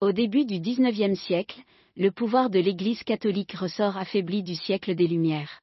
Au 0.00 0.12
début 0.12 0.44
du 0.44 0.60
XIXe 0.60 1.18
siècle, 1.18 1.60
le 2.00 2.10
pouvoir 2.10 2.48
de 2.48 2.58
l'Église 2.58 3.02
catholique 3.04 3.52
ressort 3.52 3.98
affaibli 3.98 4.42
du 4.42 4.54
siècle 4.54 4.94
des 4.94 5.06
Lumières. 5.06 5.60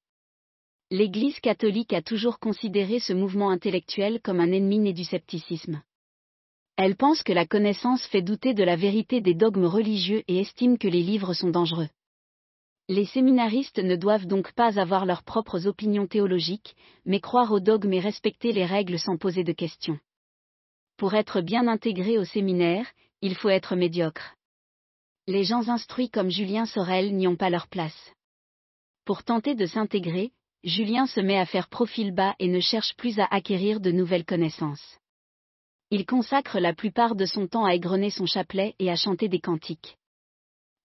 L'Église 0.92 1.40
catholique 1.40 1.94
a 1.94 2.04
toujours 2.04 2.38
considéré 2.38 3.00
ce 3.00 3.12
mouvement 3.12 3.50
intellectuel 3.50 4.22
comme 4.22 4.40
un 4.40 4.52
ennemi 4.52 4.78
né 4.78 4.94
du 4.94 5.04
scepticisme. 5.04 5.82
Elle 6.76 6.96
pense 6.96 7.24
que 7.24 7.34
la 7.34 7.48
connaissance 7.48 8.06
fait 8.06 8.22
douter 8.22 8.54
de 8.54 8.64
la 8.64 8.76
vérité 8.76 9.20
des 9.20 9.34
dogmes 9.34 9.66
religieux 9.66 10.22
et 10.28 10.38
estime 10.38 10.78
que 10.78 10.88
les 10.88 11.02
livres 11.02 11.34
sont 11.34 11.50
dangereux. 11.50 11.90
Les 12.88 13.06
séminaristes 13.06 13.80
ne 13.80 13.96
doivent 13.96 14.28
donc 14.28 14.54
pas 14.54 14.80
avoir 14.80 15.08
leurs 15.08 15.24
propres 15.24 15.66
opinions 15.66 16.06
théologiques, 16.06 16.76
mais 17.04 17.20
croire 17.20 17.52
aux 17.52 17.60
dogmes 17.60 17.94
et 17.94 18.00
respecter 18.00 18.52
les 18.52 18.66
règles 18.68 19.00
sans 19.00 19.18
poser 19.18 19.44
de 19.44 19.54
questions. 19.54 19.98
Pour 20.98 21.16
être 21.16 21.42
bien 21.42 21.68
intégré 21.68 22.20
au 22.20 22.26
séminaire, 22.26 22.86
il 23.24 23.34
faut 23.34 23.50
être 23.50 23.76
médiocre. 23.76 24.37
Les 25.28 25.44
gens 25.44 25.68
instruits 25.68 26.10
comme 26.10 26.32
Julien 26.32 26.66
Sorel 26.66 27.14
n'y 27.14 27.28
ont 27.28 27.36
pas 27.36 27.50
leur 27.50 27.68
place. 27.68 28.14
Pour 29.04 29.24
tenter 29.24 29.56
de 29.56 29.66
s'intégrer, 29.66 30.32
Julien 30.64 31.06
se 31.06 31.20
met 31.20 31.38
à 31.38 31.46
faire 31.46 31.68
profil 31.68 32.14
bas 32.14 32.34
et 32.40 32.48
ne 32.48 32.62
cherche 32.62 32.96
plus 32.96 33.20
à 33.20 33.26
acquérir 33.26 33.82
de 33.82 33.92
nouvelles 33.92 34.26
connaissances. 34.26 34.98
Il 35.92 36.06
consacre 36.06 36.60
la 36.60 36.74
plupart 36.74 37.16
de 37.16 37.26
son 37.26 37.48
temps 37.48 37.66
à 37.66 37.76
égrener 37.76 38.10
son 38.10 38.26
chapelet 38.26 38.76
et 38.80 38.90
à 38.90 38.96
chanter 38.96 39.28
des 39.28 39.40
cantiques. 39.40 39.98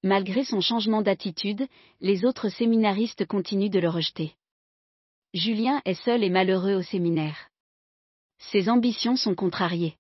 Malgré 0.03 0.45
son 0.45 0.61
changement 0.61 1.03
d'attitude, 1.03 1.67
les 2.01 2.25
autres 2.25 2.49
séminaristes 2.49 3.27
continuent 3.27 3.71
de 3.71 3.79
le 3.79 3.89
rejeter. 3.89 4.35
Julien 5.35 5.81
est 5.85 6.03
seul 6.03 6.25
et 6.25 6.31
malheureux 6.31 6.75
au 6.75 6.83
séminaire. 6.83 7.49
Ses 8.51 8.69
ambitions 8.69 9.15
sont 9.15 9.37
contrariées. 9.37 9.97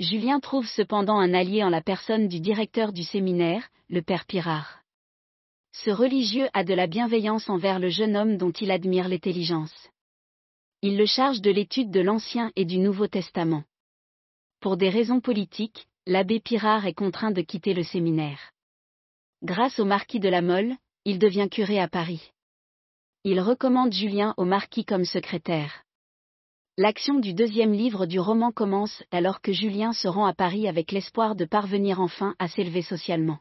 Julien 0.00 0.38
trouve 0.38 0.68
cependant 0.68 1.18
un 1.18 1.34
allié 1.34 1.64
en 1.64 1.70
la 1.70 1.80
personne 1.80 2.28
du 2.28 2.38
directeur 2.38 2.92
du 2.92 3.02
séminaire, 3.02 3.68
le 3.88 4.00
père 4.00 4.26
Pirard. 4.26 4.84
Ce 5.72 5.90
religieux 5.90 6.48
a 6.54 6.62
de 6.62 6.72
la 6.72 6.86
bienveillance 6.86 7.50
envers 7.50 7.80
le 7.80 7.88
jeune 7.88 8.16
homme 8.16 8.36
dont 8.36 8.52
il 8.52 8.70
admire 8.70 9.08
l'intelligence. 9.08 9.88
Il 10.82 10.96
le 10.96 11.06
charge 11.06 11.40
de 11.40 11.50
l'étude 11.50 11.90
de 11.90 11.98
l'Ancien 11.98 12.52
et 12.54 12.64
du 12.64 12.78
Nouveau 12.78 13.08
Testament. 13.08 13.64
Pour 14.60 14.76
des 14.76 14.88
raisons 14.88 15.20
politiques, 15.20 15.88
l'abbé 16.06 16.38
Pirard 16.38 16.86
est 16.86 16.94
contraint 16.94 17.32
de 17.32 17.42
quitter 17.42 17.74
le 17.74 17.82
séminaire. 17.82 18.52
Grâce 19.42 19.80
au 19.80 19.84
marquis 19.84 20.20
de 20.20 20.28
la 20.28 20.42
Mole, 20.42 20.76
il 21.06 21.18
devient 21.18 21.48
curé 21.50 21.80
à 21.80 21.88
Paris. 21.88 22.30
Il 23.24 23.40
recommande 23.40 23.92
Julien 23.92 24.32
au 24.36 24.44
marquis 24.44 24.84
comme 24.84 25.04
secrétaire. 25.04 25.82
L'action 26.78 27.18
du 27.18 27.34
deuxième 27.34 27.74
livre 27.74 28.06
du 28.06 28.18
roman 28.18 28.50
commence 28.50 29.04
alors 29.10 29.42
que 29.42 29.52
Julien 29.52 29.92
se 29.92 30.08
rend 30.08 30.24
à 30.24 30.32
Paris 30.32 30.66
avec 30.66 30.92
l'espoir 30.92 31.36
de 31.36 31.44
parvenir 31.44 32.00
enfin 32.00 32.34
à 32.38 32.48
s'élever 32.48 32.80
socialement. 32.80 33.40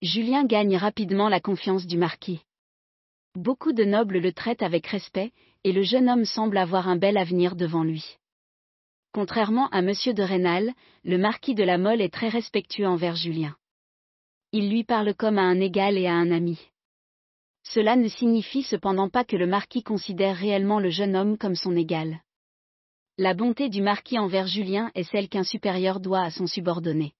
Julien 0.00 0.44
gagne 0.44 0.76
rapidement 0.76 1.28
la 1.28 1.40
confiance 1.40 1.86
du 1.86 1.98
marquis. 1.98 2.42
Beaucoup 3.34 3.72
de 3.72 3.82
nobles 3.82 4.18
le 4.18 4.32
traitent 4.32 4.62
avec 4.62 4.86
respect, 4.86 5.32
et 5.64 5.72
le 5.72 5.82
jeune 5.82 6.08
homme 6.08 6.24
semble 6.24 6.58
avoir 6.58 6.88
un 6.88 6.96
bel 6.96 7.16
avenir 7.16 7.56
devant 7.56 7.82
lui. 7.82 8.18
Contrairement 9.12 9.68
à 9.70 9.80
M. 9.80 9.88
de 9.88 10.22
Rênal, 10.22 10.72
le 11.02 11.18
marquis 11.18 11.56
de 11.56 11.64
la 11.64 11.78
Mole 11.78 12.00
est 12.00 12.12
très 12.12 12.28
respectueux 12.28 12.86
envers 12.86 13.16
Julien 13.16 13.56
il 14.56 14.70
lui 14.70 14.84
parle 14.84 15.14
comme 15.14 15.36
à 15.36 15.42
un 15.42 15.58
égal 15.58 15.98
et 15.98 16.06
à 16.06 16.12
un 16.12 16.30
ami. 16.30 16.60
Cela 17.64 17.96
ne 17.96 18.06
signifie 18.06 18.62
cependant 18.62 19.08
pas 19.08 19.24
que 19.24 19.34
le 19.34 19.48
marquis 19.48 19.82
considère 19.82 20.36
réellement 20.36 20.78
le 20.78 20.90
jeune 20.90 21.16
homme 21.16 21.36
comme 21.38 21.56
son 21.56 21.74
égal. 21.74 22.20
La 23.16 23.32
bonté 23.32 23.68
du 23.68 23.80
marquis 23.80 24.18
envers 24.18 24.48
Julien 24.48 24.90
est 24.96 25.04
celle 25.04 25.28
qu'un 25.28 25.44
supérieur 25.44 26.00
doit 26.00 26.22
à 26.22 26.30
son 26.32 26.48
subordonné. 26.48 27.14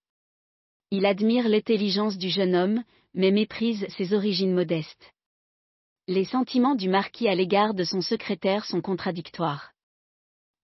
Il 0.91 1.05
admire 1.05 1.47
l'intelligence 1.47 2.17
du 2.17 2.29
jeune 2.29 2.53
homme, 2.53 2.83
mais 3.13 3.31
méprise 3.31 3.87
ses 3.95 4.13
origines 4.13 4.53
modestes. 4.53 5.13
Les 6.09 6.25
sentiments 6.25 6.75
du 6.75 6.89
marquis 6.89 7.29
à 7.29 7.35
l'égard 7.35 7.73
de 7.73 7.85
son 7.85 8.01
secrétaire 8.01 8.65
sont 8.65 8.81
contradictoires. 8.81 9.71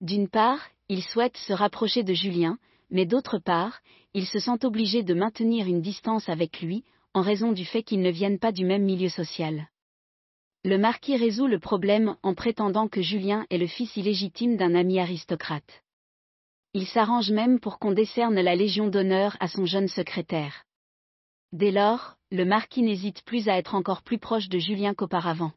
D'une 0.01 0.27
part, 0.27 0.59
il 0.89 1.01
souhaite 1.01 1.37
se 1.37 1.53
rapprocher 1.53 2.03
de 2.03 2.13
Julien, 2.13 2.57
mais 2.89 3.05
d'autre 3.05 3.39
part, 3.39 3.79
il 4.13 4.27
se 4.27 4.39
sent 4.39 4.65
obligé 4.65 5.01
de 5.01 5.13
maintenir 5.13 5.65
une 5.65 5.81
distance 5.81 6.27
avec 6.27 6.59
lui, 6.59 6.83
en 7.13 7.21
raison 7.21 7.53
du 7.53 7.63
fait 7.63 7.83
qu'ils 7.83 8.01
ne 8.01 8.11
viennent 8.11 8.39
pas 8.39 8.51
du 8.51 8.65
même 8.65 8.83
milieu 8.83 9.07
social. 9.07 9.69
Le 10.63 10.77
marquis 10.77 11.17
résout 11.17 11.47
le 11.47 11.57
problème 11.57 12.15
en 12.21 12.35
prétendant 12.35 12.87
que 12.87 13.01
Julien 13.01 13.47
est 13.49 13.57
le 13.57 13.65
fils 13.65 13.97
illégitime 13.97 14.57
d'un 14.57 14.75
ami 14.75 14.99
aristocrate. 14.99 15.81
Il 16.75 16.85
s'arrange 16.85 17.31
même 17.31 17.59
pour 17.59 17.79
qu'on 17.79 17.93
décerne 17.93 18.39
la 18.39 18.55
Légion 18.55 18.87
d'honneur 18.87 19.35
à 19.39 19.47
son 19.47 19.65
jeune 19.65 19.87
secrétaire. 19.87 20.63
Dès 21.51 21.71
lors, 21.71 22.15
le 22.29 22.45
marquis 22.45 22.83
n'hésite 22.83 23.23
plus 23.23 23.49
à 23.49 23.57
être 23.57 23.73
encore 23.73 24.03
plus 24.03 24.19
proche 24.19 24.49
de 24.49 24.59
Julien 24.59 24.93
qu'auparavant. 24.93 25.51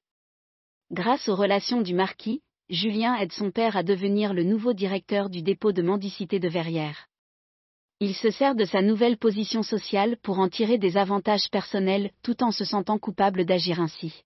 Grâce 0.90 1.28
aux 1.28 1.37
relations 1.37 1.82
du 1.82 1.92
marquis, 1.92 2.40
Julien 2.70 3.14
aide 3.16 3.32
son 3.32 3.50
père 3.50 3.76
à 3.76 3.82
devenir 3.82 4.32
le 4.32 4.42
nouveau 4.42 4.73
directeur 4.73 5.28
du 5.28 5.42
dépôt 5.42 5.73
de 5.73 5.82
mendicité 5.82 6.40
de 6.40 6.49
Verrières. 6.49 7.08
Il 8.00 8.14
se 8.14 8.30
sert 8.30 8.54
de 8.54 8.64
sa 8.64 8.80
nouvelle 8.80 9.18
position 9.18 9.62
sociale 9.62 10.16
pour 10.23 10.38
en 10.38 10.49
tirer 10.49 10.78
des 10.78 10.96
avantages 10.96 11.50
personnels 11.50 12.11
tout 12.23 12.42
en 12.42 12.50
se 12.50 12.64
sentant 12.64 12.99
coupable 12.99 13.44
d'agir 13.44 13.80
ainsi. 13.80 14.25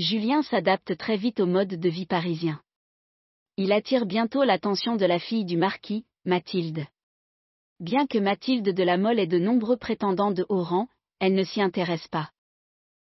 Julien 0.00 0.40
s'adapte 0.40 0.96
très 0.96 1.18
vite 1.18 1.40
au 1.40 1.46
mode 1.46 1.78
de 1.78 1.88
vie 1.90 2.06
parisien. 2.06 2.62
Il 3.58 3.70
attire 3.70 4.06
bientôt 4.06 4.44
l'attention 4.44 4.96
de 4.96 5.04
la 5.04 5.18
fille 5.18 5.44
du 5.44 5.58
marquis, 5.58 6.06
Mathilde. 6.24 6.86
Bien 7.80 8.06
que 8.06 8.16
Mathilde 8.16 8.70
de 8.70 8.82
la 8.82 8.96
Mole 8.96 9.18
ait 9.18 9.26
de 9.26 9.38
nombreux 9.38 9.76
prétendants 9.76 10.30
de 10.30 10.46
haut 10.48 10.62
rang, 10.62 10.88
elle 11.18 11.34
ne 11.34 11.44
s'y 11.44 11.60
intéresse 11.60 12.08
pas. 12.08 12.30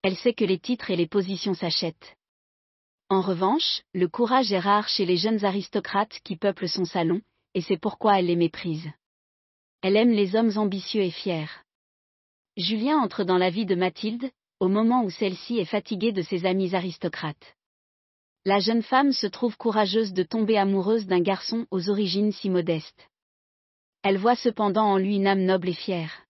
Elle 0.01 0.15
sait 0.15 0.33
que 0.33 0.43
les 0.43 0.57
titres 0.57 0.89
et 0.89 0.95
les 0.95 1.05
positions 1.05 1.53
s'achètent. 1.53 2.17
En 3.09 3.21
revanche, 3.21 3.83
le 3.93 4.07
courage 4.07 4.51
est 4.51 4.57
rare 4.57 4.87
chez 4.87 5.05
les 5.05 5.17
jeunes 5.17 5.45
aristocrates 5.45 6.19
qui 6.23 6.37
peuplent 6.37 6.67
son 6.67 6.85
salon, 6.85 7.21
et 7.53 7.61
c'est 7.61 7.77
pourquoi 7.77 8.17
elle 8.17 8.25
les 8.25 8.35
méprise. 8.35 8.89
Elle 9.83 9.95
aime 9.95 10.11
les 10.11 10.35
hommes 10.35 10.57
ambitieux 10.57 11.03
et 11.03 11.11
fiers. 11.11 11.51
Julien 12.57 12.97
entre 12.97 13.23
dans 13.23 13.37
la 13.37 13.51
vie 13.51 13.67
de 13.67 13.75
Mathilde, 13.75 14.31
au 14.59 14.67
moment 14.67 15.03
où 15.03 15.09
celle-ci 15.09 15.57
est 15.59 15.65
fatiguée 15.65 16.11
de 16.11 16.21
ses 16.21 16.45
amis 16.45 16.75
aristocrates. 16.75 17.55
La 18.45 18.59
jeune 18.59 18.83
femme 18.83 19.11
se 19.11 19.27
trouve 19.27 19.57
courageuse 19.57 20.13
de 20.13 20.23
tomber 20.23 20.57
amoureuse 20.57 21.05
d'un 21.05 21.21
garçon 21.21 21.65
aux 21.71 21.89
origines 21.89 22.31
si 22.31 22.49
modestes. 22.49 23.09
Elle 24.01 24.17
voit 24.17 24.35
cependant 24.35 24.85
en 24.85 24.97
lui 24.97 25.15
une 25.17 25.27
âme 25.27 25.43
noble 25.43 25.69
et 25.69 25.73
fière. 25.73 26.25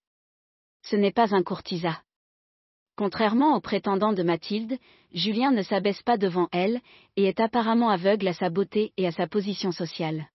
Ce 0.83 0.95
n'est 0.95 1.11
pas 1.11 1.35
un 1.35 1.43
courtisan. 1.43 1.95
Contrairement 2.95 3.55
aux 3.55 3.61
prétendants 3.61 4.13
de 4.13 4.23
Mathilde, 4.23 4.77
Julien 5.13 5.51
ne 5.51 5.61
s'abaisse 5.61 6.01
pas 6.01 6.17
devant 6.17 6.49
elle, 6.51 6.81
et 7.15 7.25
est 7.25 7.39
apparemment 7.39 7.89
aveugle 7.89 8.27
à 8.27 8.33
sa 8.33 8.49
beauté 8.49 8.91
et 8.97 9.07
à 9.07 9.11
sa 9.11 9.27
position 9.27 9.71
sociale. 9.71 10.27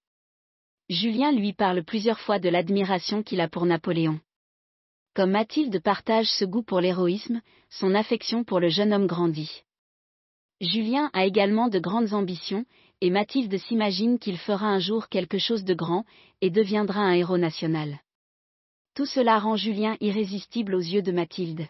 Julien 0.89 1.33
lui 1.33 1.53
parle 1.53 1.83
plusieurs 1.83 2.21
fois 2.21 2.39
de 2.39 2.49
l'admiration 2.49 3.23
qu'il 3.23 3.41
a 3.41 3.49
pour 3.49 3.67
Napoléon. 3.67 4.21
Comme 5.15 5.31
Mathilde 5.31 5.81
partage 5.81 6.27
ce 6.27 6.45
goût 6.45 6.65
pour 6.65 6.81
l'héroïsme, 6.81 7.41
son 7.71 7.95
affection 7.95 8.43
pour 8.43 8.59
le 8.59 8.69
jeune 8.69 8.93
homme 8.93 9.07
grandit. 9.07 9.63
Julien 10.61 11.09
a 11.13 11.25
également 11.25 11.69
de 11.69 11.79
grandes 11.79 12.15
ambitions, 12.15 12.65
et 13.01 13.11
Mathilde 13.11 13.57
s'imagine 13.59 14.19
qu'il 14.19 14.39
fera 14.39 14.67
un 14.67 14.81
jour 14.81 15.09
quelque 15.09 15.39
chose 15.39 15.63
de 15.63 15.75
grand, 15.75 16.05
et 16.41 16.51
deviendra 16.51 17.01
un 17.01 17.13
héros 17.13 17.39
national. 17.39 18.01
Tout 18.97 19.07
cela 19.07 19.39
rend 19.39 19.55
Julien 19.55 19.97
irrésistible 20.01 20.75
aux 20.75 20.81
yeux 20.81 21.03
de 21.03 21.13
Mathilde. 21.13 21.69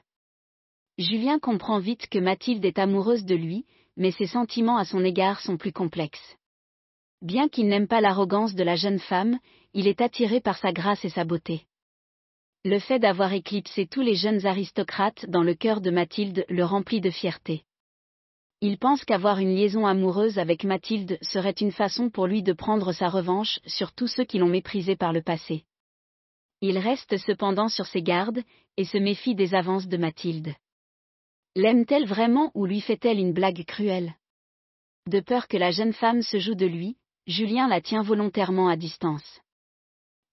Julien 0.97 1.39
comprend 1.39 1.81
vite 1.81 2.07
que 2.09 2.19
Mathilde 2.19 2.65
est 2.65 2.79
amoureuse 2.79 3.27
de 3.27 3.35
lui, 3.35 3.67
mais 3.99 4.11
ses 4.11 4.27
sentiments 4.27 4.79
à 4.79 4.87
son 4.87 5.05
égard 5.05 5.41
sont 5.41 5.59
plus 5.59 5.73
complexes. 5.73 6.37
Bien 7.21 7.51
qu'il 7.51 7.69
n'aime 7.69 7.89
pas 7.89 8.01
l'arrogance 8.01 8.55
de 8.55 8.63
la 8.63 8.77
jeune 8.77 9.01
femme, 9.01 9.39
il 9.75 9.87
est 9.87 10.01
attiré 10.01 10.41
par 10.41 10.57
sa 10.57 10.73
grâce 10.73 11.05
et 11.05 11.11
sa 11.11 11.25
beauté. 11.25 11.67
Le 12.67 12.79
fait 12.79 12.99
d'avoir 12.99 13.35
éclipsé 13.35 13.87
tous 13.87 14.01
les 14.01 14.15
jeunes 14.15 14.47
aristocrates 14.47 15.27
dans 15.29 15.43
le 15.43 15.55
cœur 15.55 15.83
de 15.83 15.91
Mathilde 15.91 16.47
le 16.49 16.65
remplit 16.65 17.03
de 17.03 17.11
fierté. 17.11 17.65
Il 18.63 18.79
pense 18.79 19.05
qu'avoir 19.05 19.39
une 19.39 19.55
liaison 19.55 19.87
amoureuse 19.87 20.39
avec 20.39 20.65
Mathilde 20.65 21.19
serait 21.21 21.51
une 21.51 21.73
façon 21.73 22.09
pour 22.09 22.27
lui 22.27 22.43
de 22.43 22.55
prendre 22.55 22.93
sa 22.93 23.11
revanche 23.11 23.61
sur 23.67 23.93
tous 23.93 24.07
ceux 24.07 24.25
qui 24.25 24.39
l'ont 24.39 24.49
méprisé 24.49 24.97
par 24.97 25.13
le 25.13 25.21
passé. 25.21 25.67
Il 26.63 26.79
reste 26.79 27.19
cependant 27.19 27.69
sur 27.69 27.85
ses 27.85 28.01
gardes, 28.03 28.43
et 28.79 28.85
se 28.85 28.97
méfie 28.97 29.35
des 29.35 29.55
avances 29.55 29.87
de 29.87 29.99
Mathilde. 29.99 30.55
L'aime-t-elle 31.57 32.07
vraiment 32.07 32.51
ou 32.55 32.65
lui 32.65 32.81
fait-elle 32.81 33.19
une 33.19 33.35
blague 33.35 33.67
cruelle? 33.67 34.15
De 35.07 35.21
peur 35.21 35.49
que 35.49 35.59
la 35.59 35.71
jeune 35.71 35.93
femme 35.93 36.23
se 36.23 36.39
joue 36.39 36.55
de 36.55 36.67
lui, 36.67 36.97
Julien 37.27 37.69
la 37.69 37.83
tient 37.83 38.03
volontairement 38.03 38.69
à 38.69 38.77
distance. 38.77 39.43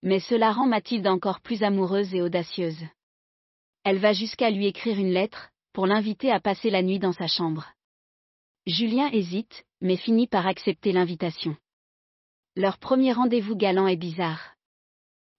Mais 0.03 0.20
cela 0.20 0.51
rend 0.51 0.67
Mathilde 0.67 1.08
encore 1.08 1.41
plus 1.41 1.63
amoureuse 1.63 2.13
et 2.13 2.22
audacieuse. 2.22 2.84
Elle 3.84 4.00
va 4.00 4.13
jusqu'à 4.13 4.50
lui 4.50 4.67
écrire 4.67 5.00
une 5.00 5.12
lettre, 5.12 5.51
pour 5.74 5.88
l'inviter 5.88 6.31
à 6.31 6.39
passer 6.39 6.70
la 6.70 6.81
nuit 6.81 7.00
dans 7.00 7.13
sa 7.13 7.27
chambre. 7.27 7.67
Julien 8.67 9.10
hésite, 9.12 9.63
mais 9.79 9.96
finit 9.96 10.27
par 10.27 10.48
accepter 10.48 10.91
l'invitation. 10.91 11.55
Leur 12.55 12.77
premier 12.77 13.13
rendez-vous 13.13 13.55
galant 13.55 13.88
est 13.88 13.96
bizarre. 13.96 14.55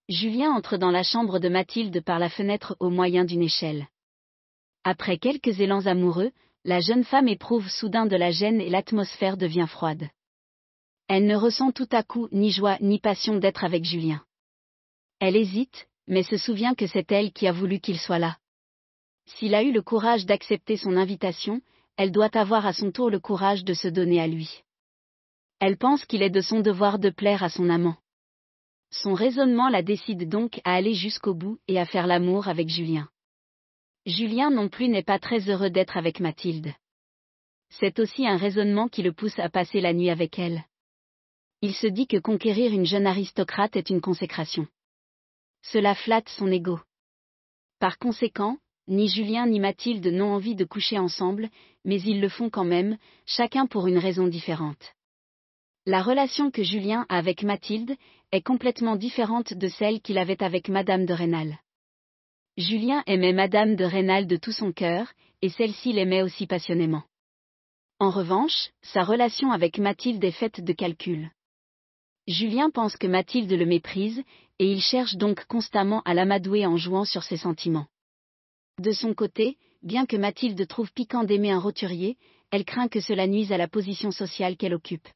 Julien 0.08 0.50
entre 0.50 0.76
dans 0.76 0.90
la 0.90 1.02
chambre 1.02 1.38
de 1.38 1.48
Mathilde 1.48 2.02
par 2.02 2.18
la 2.18 2.28
fenêtre 2.28 2.76
au 2.80 2.90
moyen 2.90 3.24
d'une 3.24 3.42
échelle. 3.42 3.86
Après 4.84 5.18
quelques 5.18 5.60
élans 5.60 5.86
amoureux, 5.86 6.32
la 6.64 6.80
jeune 6.80 7.04
femme 7.04 7.28
éprouve 7.28 7.68
soudain 7.68 8.06
de 8.06 8.16
la 8.16 8.30
gêne 8.30 8.60
et 8.60 8.70
l'atmosphère 8.70 9.36
devient 9.36 9.66
froide. 9.68 10.08
Elle 11.08 11.26
ne 11.26 11.36
ressent 11.36 11.72
tout 11.72 11.88
à 11.92 12.02
coup 12.02 12.28
ni 12.32 12.50
joie 12.50 12.78
ni 12.80 12.98
passion 12.98 13.36
d'être 13.36 13.64
avec 13.64 13.84
Julien. 13.84 14.24
Elle 15.24 15.36
hésite, 15.36 15.86
mais 16.08 16.24
se 16.24 16.36
souvient 16.36 16.74
que 16.74 16.88
c'est 16.88 17.12
elle 17.12 17.32
qui 17.32 17.46
a 17.46 17.52
voulu 17.52 17.78
qu'il 17.78 17.96
soit 17.96 18.18
là. 18.18 18.38
S'il 19.26 19.54
a 19.54 19.62
eu 19.62 19.70
le 19.70 19.80
courage 19.80 20.26
d'accepter 20.26 20.76
son 20.76 20.96
invitation, 20.96 21.60
elle 21.96 22.10
doit 22.10 22.36
avoir 22.36 22.66
à 22.66 22.72
son 22.72 22.90
tour 22.90 23.08
le 23.08 23.20
courage 23.20 23.62
de 23.62 23.72
se 23.72 23.86
donner 23.86 24.20
à 24.20 24.26
lui. 24.26 24.64
Elle 25.60 25.76
pense 25.76 26.04
qu'il 26.06 26.22
est 26.22 26.36
de 26.38 26.40
son 26.40 26.58
devoir 26.58 26.98
de 26.98 27.08
plaire 27.08 27.44
à 27.44 27.50
son 27.50 27.70
amant. 27.70 27.94
Son 28.90 29.14
raisonnement 29.14 29.68
la 29.68 29.84
décide 29.84 30.28
donc 30.28 30.60
à 30.64 30.74
aller 30.74 30.94
jusqu'au 30.94 31.34
bout 31.34 31.60
et 31.68 31.78
à 31.78 31.86
faire 31.86 32.08
l'amour 32.08 32.48
avec 32.48 32.68
Julien. 32.68 33.08
Julien 34.06 34.50
non 34.50 34.68
plus 34.68 34.88
n'est 34.88 35.04
pas 35.04 35.20
très 35.20 35.48
heureux 35.48 35.70
d'être 35.70 35.96
avec 35.96 36.18
Mathilde. 36.18 36.72
C'est 37.70 38.00
aussi 38.00 38.26
un 38.26 38.36
raisonnement 38.36 38.88
qui 38.88 39.04
le 39.04 39.12
pousse 39.12 39.38
à 39.38 39.48
passer 39.48 39.80
la 39.80 39.92
nuit 39.92 40.10
avec 40.10 40.40
elle. 40.40 40.64
Il 41.60 41.74
se 41.74 41.86
dit 41.86 42.08
que 42.08 42.16
conquérir 42.16 42.72
une 42.72 42.86
jeune 42.86 43.06
aristocrate 43.06 43.76
est 43.76 43.88
une 43.88 44.00
consécration. 44.00 44.66
Cela 45.62 45.94
flatte 45.94 46.28
son 46.28 46.50
ego. 46.50 46.80
Par 47.78 47.98
conséquent, 47.98 48.58
ni 48.88 49.08
Julien 49.08 49.46
ni 49.46 49.60
Mathilde 49.60 50.06
n'ont 50.06 50.34
envie 50.34 50.56
de 50.56 50.64
coucher 50.64 50.98
ensemble, 50.98 51.48
mais 51.84 52.00
ils 52.02 52.20
le 52.20 52.28
font 52.28 52.50
quand 52.50 52.64
même, 52.64 52.98
chacun 53.26 53.66
pour 53.66 53.86
une 53.86 53.98
raison 53.98 54.26
différente. 54.26 54.94
La 55.86 56.02
relation 56.02 56.50
que 56.50 56.62
Julien 56.62 57.06
a 57.08 57.18
avec 57.18 57.42
Mathilde 57.42 57.96
est 58.30 58.42
complètement 58.42 58.96
différente 58.96 59.54
de 59.54 59.68
celle 59.68 60.00
qu'il 60.00 60.18
avait 60.18 60.42
avec 60.42 60.68
Madame 60.68 61.06
de 61.06 61.12
Rênal. 61.12 61.58
Julien 62.56 63.02
aimait 63.06 63.32
Madame 63.32 63.76
de 63.76 63.84
Rênal 63.84 64.26
de 64.26 64.36
tout 64.36 64.52
son 64.52 64.72
cœur, 64.72 65.12
et 65.40 65.48
celle-ci 65.48 65.92
l'aimait 65.92 66.22
aussi 66.22 66.46
passionnément. 66.46 67.02
En 67.98 68.10
revanche, 68.10 68.70
sa 68.82 69.02
relation 69.02 69.52
avec 69.52 69.78
Mathilde 69.78 70.22
est 70.22 70.32
faite 70.32 70.60
de 70.60 70.72
calculs. 70.72 71.30
Julien 72.28 72.70
pense 72.70 72.96
que 72.96 73.06
Mathilde 73.06 73.52
le 73.52 73.66
méprise, 73.66 74.22
et 74.62 74.70
il 74.70 74.80
cherche 74.80 75.16
donc 75.16 75.44
constamment 75.46 76.02
à 76.02 76.14
l'amadouer 76.14 76.66
en 76.66 76.76
jouant 76.76 77.04
sur 77.04 77.24
ses 77.24 77.36
sentiments. 77.36 77.88
De 78.78 78.92
son 78.92 79.12
côté, 79.12 79.58
bien 79.82 80.06
que 80.06 80.16
Mathilde 80.16 80.68
trouve 80.68 80.92
piquant 80.92 81.24
d'aimer 81.24 81.50
un 81.50 81.58
roturier, 81.58 82.16
elle 82.52 82.64
craint 82.64 82.86
que 82.86 83.00
cela 83.00 83.26
nuise 83.26 83.50
à 83.50 83.56
la 83.56 83.66
position 83.66 84.12
sociale 84.12 84.56
qu'elle 84.56 84.74
occupe. 84.74 85.08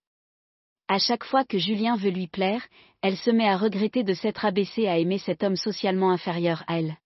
À 0.88 0.98
chaque 0.98 1.22
fois 1.22 1.44
que 1.44 1.58
Julien 1.58 1.94
veut 1.94 2.10
lui 2.10 2.26
plaire, 2.26 2.66
elle 3.02 3.16
se 3.16 3.30
met 3.30 3.48
à 3.48 3.56
regretter 3.56 4.02
de 4.02 4.14
s'être 4.14 4.44
abaissée 4.44 4.88
à 4.88 4.98
aimer 4.98 5.18
cet 5.18 5.44
homme 5.44 5.54
socialement 5.54 6.10
inférieur 6.10 6.64
à 6.66 6.80
elle. 6.80 6.96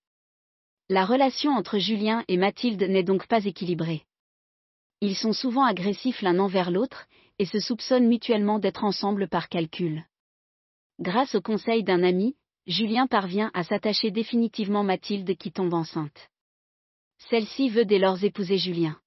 La 0.89 1.05
relation 1.05 1.51
entre 1.51 1.79
Julien 1.79 2.25
et 2.27 2.39
Mathilde 2.39 2.85
n'est 2.85 3.03
donc 3.03 3.27
pas 3.27 3.45
équilibrée. 3.45 4.07
Ils 5.03 5.15
sont 5.15 5.35
souvent 5.35 5.65
agressifs 5.65 6.23
l'un 6.23 6.39
envers 6.39 6.71
l'autre, 6.71 7.05
et 7.39 7.45
se 7.45 7.61
soupçonnent 7.61 8.09
mutuellement 8.09 8.59
d'être 8.59 8.85
ensemble 8.85 9.29
par 9.29 9.51
calcul. 9.51 10.07
Grâce 11.01 11.35
au 11.35 11.41
conseil 11.41 11.83
d'un 11.83 12.03
ami, 12.03 12.37
Julien 12.67 13.07
parvient 13.07 13.51
à 13.55 13.65
s'attacher 13.65 14.11
définitivement 14.11 14.85
Mathilde 14.85 15.35
qui 15.37 15.51
tombe 15.51 15.73
enceinte. 15.73 16.29
Celle-ci 17.31 17.71
veut 17.71 17.87
dès 17.87 17.99
lors 17.99 18.23
épouser 18.23 18.59
Julien. 18.59 18.99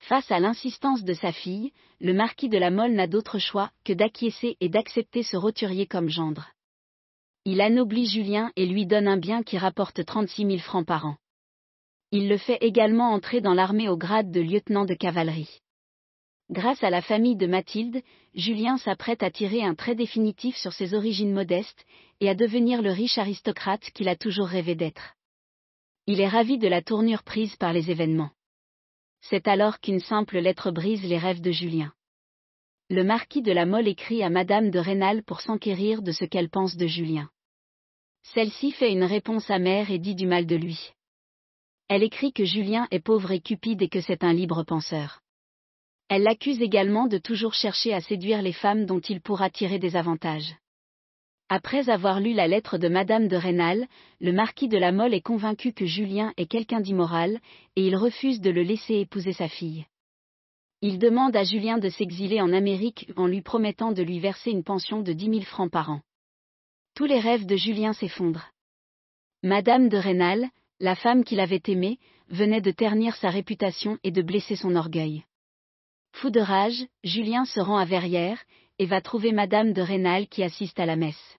Face 0.00 0.30
à 0.30 0.38
l'insistance 0.38 1.04
de 1.04 1.14
sa 1.14 1.32
fille, 1.32 1.72
le 2.00 2.12
marquis 2.12 2.50
de 2.50 2.58
la 2.58 2.70
Mole 2.70 2.92
n'a 2.92 3.06
d'autre 3.06 3.38
choix 3.38 3.70
que 3.84 3.94
d'acquiescer 3.94 4.56
et 4.60 4.68
d'accepter 4.68 5.22
ce 5.22 5.36
roturier 5.36 5.86
comme 5.86 6.10
gendre. 6.10 6.50
Il 7.46 7.62
anoblit 7.62 8.06
Julien 8.06 8.52
et 8.56 8.66
lui 8.66 8.84
donne 8.84 9.08
un 9.08 9.16
bien 9.16 9.42
qui 9.42 9.56
rapporte 9.56 10.04
36 10.04 10.46
000 10.46 10.58
francs 10.58 10.86
par 10.86 11.06
an. 11.06 11.16
Il 12.10 12.28
le 12.28 12.36
fait 12.36 12.58
également 12.60 13.12
entrer 13.12 13.40
dans 13.40 13.54
l'armée 13.54 13.88
au 13.88 13.96
grade 13.96 14.30
de 14.30 14.40
lieutenant 14.40 14.84
de 14.84 14.94
cavalerie. 14.94 15.62
Grâce 16.50 16.82
à 16.82 16.90
la 16.90 17.02
famille 17.02 17.36
de 17.36 17.46
Mathilde, 17.46 18.02
Julien 18.34 18.78
s'apprête 18.78 19.22
à 19.22 19.30
tirer 19.30 19.62
un 19.62 19.74
trait 19.74 19.94
définitif 19.94 20.56
sur 20.56 20.72
ses 20.72 20.94
origines 20.94 21.32
modestes, 21.32 21.84
et 22.20 22.28
à 22.28 22.34
devenir 22.34 22.82
le 22.82 22.90
riche 22.90 23.18
aristocrate 23.18 23.90
qu'il 23.90 24.08
a 24.08 24.16
toujours 24.16 24.48
rêvé 24.48 24.74
d'être 24.74 25.14
il 26.08 26.22
est 26.22 26.28
ravi 26.28 26.56
de 26.56 26.68
la 26.68 26.80
tournure 26.80 27.22
prise 27.22 27.54
par 27.56 27.74
les 27.74 27.90
événements. 27.90 28.30
C'est 29.20 29.46
alors 29.46 29.78
qu'une 29.78 30.00
simple 30.00 30.38
lettre 30.38 30.70
brise 30.70 31.04
les 31.04 31.18
rêves 31.18 31.42
de 31.42 31.50
Julien. 31.50 31.92
Le 32.88 33.04
marquis 33.04 33.42
de 33.42 33.52
la 33.52 33.66
Mole 33.66 33.86
écrit 33.86 34.22
à 34.22 34.30
Madame 34.30 34.70
de 34.70 34.78
Rênal 34.78 35.22
pour 35.22 35.42
s'enquérir 35.42 36.00
de 36.00 36.12
ce 36.12 36.24
qu'elle 36.24 36.48
pense 36.48 36.78
de 36.78 36.86
Julien. 36.86 37.28
Celle-ci 38.22 38.72
fait 38.72 38.90
une 38.90 39.04
réponse 39.04 39.50
amère 39.50 39.90
et 39.90 39.98
dit 39.98 40.14
du 40.14 40.26
mal 40.26 40.46
de 40.46 40.56
lui. 40.56 40.92
Elle 41.88 42.02
écrit 42.02 42.32
que 42.32 42.46
Julien 42.46 42.88
est 42.90 43.00
pauvre 43.00 43.32
et 43.32 43.40
cupide 43.40 43.82
et 43.82 43.90
que 43.90 44.00
c'est 44.00 44.24
un 44.24 44.32
libre 44.32 44.62
penseur. 44.62 45.20
Elle 46.08 46.22
l'accuse 46.22 46.62
également 46.62 47.06
de 47.06 47.18
toujours 47.18 47.54
chercher 47.54 47.92
à 47.92 48.00
séduire 48.00 48.40
les 48.40 48.52
femmes 48.52 48.86
dont 48.86 49.00
il 49.00 49.20
pourra 49.20 49.50
tirer 49.50 49.78
des 49.78 49.94
avantages. 49.94 50.56
Après 51.50 51.88
avoir 51.88 52.20
lu 52.20 52.34
la 52.34 52.48
lettre 52.48 52.78
de 52.78 52.88
Madame 52.88 53.28
de 53.28 53.36
Rênal, 53.36 53.86
le 54.20 54.32
marquis 54.32 54.68
de 54.68 54.76
la 54.76 54.92
Mole 54.92 55.14
est 55.14 55.22
convaincu 55.22 55.72
que 55.72 55.86
Julien 55.86 56.32
est 56.36 56.46
quelqu'un 56.46 56.80
d'immoral, 56.80 57.40
et 57.76 57.86
il 57.86 57.96
refuse 57.96 58.40
de 58.40 58.50
le 58.50 58.62
laisser 58.62 58.96
épouser 58.96 59.32
sa 59.32 59.48
fille. 59.48 59.86
Il 60.80 60.98
demande 60.98 61.34
à 61.36 61.44
Julien 61.44 61.78
de 61.78 61.88
s'exiler 61.88 62.40
en 62.40 62.52
Amérique 62.52 63.10
en 63.16 63.26
lui 63.26 63.42
promettant 63.42 63.92
de 63.92 64.02
lui 64.02 64.20
verser 64.20 64.50
une 64.50 64.62
pension 64.62 65.02
de 65.02 65.12
dix 65.12 65.28
mille 65.28 65.46
francs 65.46 65.70
par 65.70 65.90
an. 65.90 66.00
Tous 66.94 67.06
les 67.06 67.18
rêves 67.18 67.46
de 67.46 67.56
Julien 67.56 67.92
s'effondrent. 67.92 68.50
Madame 69.42 69.88
de 69.88 69.96
Rênal, 69.96 70.48
la 70.80 70.94
femme 70.94 71.24
qu'il 71.24 71.40
avait 71.40 71.62
aimée, 71.66 71.98
venait 72.28 72.60
de 72.60 72.70
ternir 72.70 73.16
sa 73.16 73.30
réputation 73.30 73.98
et 74.04 74.10
de 74.10 74.22
blesser 74.22 74.56
son 74.56 74.76
orgueil. 74.76 75.24
Fou 76.20 76.30
de 76.30 76.40
rage, 76.40 76.84
Julien 77.04 77.44
se 77.44 77.60
rend 77.60 77.76
à 77.76 77.84
Verrières, 77.84 78.42
et 78.80 78.86
va 78.86 79.00
trouver 79.00 79.30
Madame 79.30 79.72
de 79.72 79.80
Rênal 79.80 80.26
qui 80.26 80.42
assiste 80.42 80.80
à 80.80 80.84
la 80.84 80.96
messe. 80.96 81.38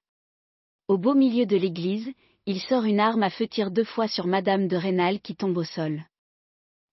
Au 0.87 0.97
beau 0.97 1.15
milieu 1.15 1.45
de 1.45 1.57
l'église, 1.57 2.09
il 2.45 2.61
sort 2.61 2.85
une 2.85 3.01
arme 3.01 3.23
à 3.23 3.29
feu 3.29 3.45
tire 3.45 3.71
deux 3.71 3.83
fois 3.83 4.07
sur 4.07 4.25
Madame 4.25 4.69
de 4.69 4.77
Rênal 4.77 5.19
qui 5.19 5.35
tombe 5.35 5.57
au 5.57 5.65
sol. 5.65 6.05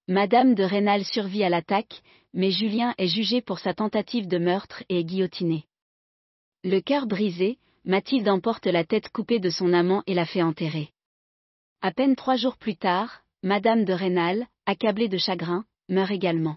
Madame 0.09 0.57
de 0.57 0.65
Rênal 0.65 1.05
survit 1.05 1.45
à 1.45 1.49
l'attaque, 1.49 2.03
mais 2.35 2.51
Julien 2.51 2.93
est 2.99 3.07
jugé 3.07 3.41
pour 3.41 3.61
sa 3.61 3.73
tentative 3.73 4.27
de 4.27 4.39
meurtre 4.39 4.83
et 4.89 4.99
est 4.99 5.05
guillotiné. 5.05 5.65
Le 6.65 6.81
cœur 6.81 7.07
brisé, 7.07 7.61
Mathilde 7.85 8.29
emporte 8.29 8.67
la 8.67 8.83
tête 8.83 9.11
coupée 9.11 9.39
de 9.39 9.51
son 9.51 9.73
amant 9.73 10.03
et 10.09 10.15
la 10.15 10.27
fait 10.27 10.43
enterrer. 10.43 10.91
À 11.83 11.93
peine 11.93 12.17
trois 12.17 12.35
jours 12.35 12.57
plus 12.57 12.75
tard, 12.75 13.21
Madame 13.45 13.85
de 13.85 13.93
Rênal, 13.93 14.49
accablée 14.67 15.07
de 15.07 15.19
chagrin, 15.19 15.65
meurt 15.89 16.11
également. 16.11 16.57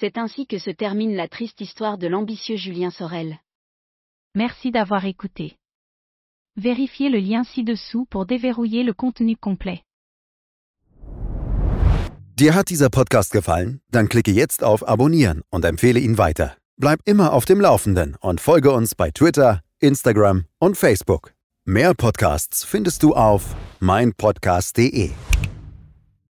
C'est 0.00 0.16
ainsi 0.16 0.46
que 0.46 0.58
se 0.58 0.70
termine 0.70 1.16
la 1.16 1.26
triste 1.26 1.60
histoire 1.60 1.98
de 1.98 2.06
l'ambitieux 2.06 2.56
Julien 2.56 2.90
Sorel. 2.90 3.38
Merci 4.36 4.70
d'avoir 4.70 5.04
écouté. 5.06 5.56
Vérifiez 6.56 7.08
le 7.08 7.18
lien 7.18 7.42
ci-dessous 7.42 8.06
pour 8.08 8.24
déverrouiller 8.24 8.84
le 8.84 8.92
contenu 8.92 9.36
complet. 9.36 9.82
Dir 12.36 12.54
hat 12.54 12.70
dieser 12.70 12.90
Podcast 12.90 13.32
gefallen? 13.32 13.80
Dann 13.90 14.08
klicke 14.08 14.30
jetzt 14.30 14.62
auf 14.62 14.86
Abonnieren 14.86 15.42
und 15.50 15.64
empfehle 15.64 15.98
ihn 15.98 16.16
weiter. 16.16 16.56
Bleib 16.76 17.00
immer 17.04 17.32
auf 17.32 17.44
dem 17.44 17.60
Laufenden 17.60 18.14
und 18.20 18.40
folge 18.40 18.70
uns 18.70 18.94
bei 18.94 19.10
Twitter, 19.10 19.62
Instagram 19.80 20.44
und 20.60 20.76
Facebook. 20.76 21.32
Mehr 21.64 21.94
Podcasts 21.94 22.64
findest 22.64 23.02
du 23.02 23.14
auf 23.14 23.56
meinpodcast.de. 23.80 25.10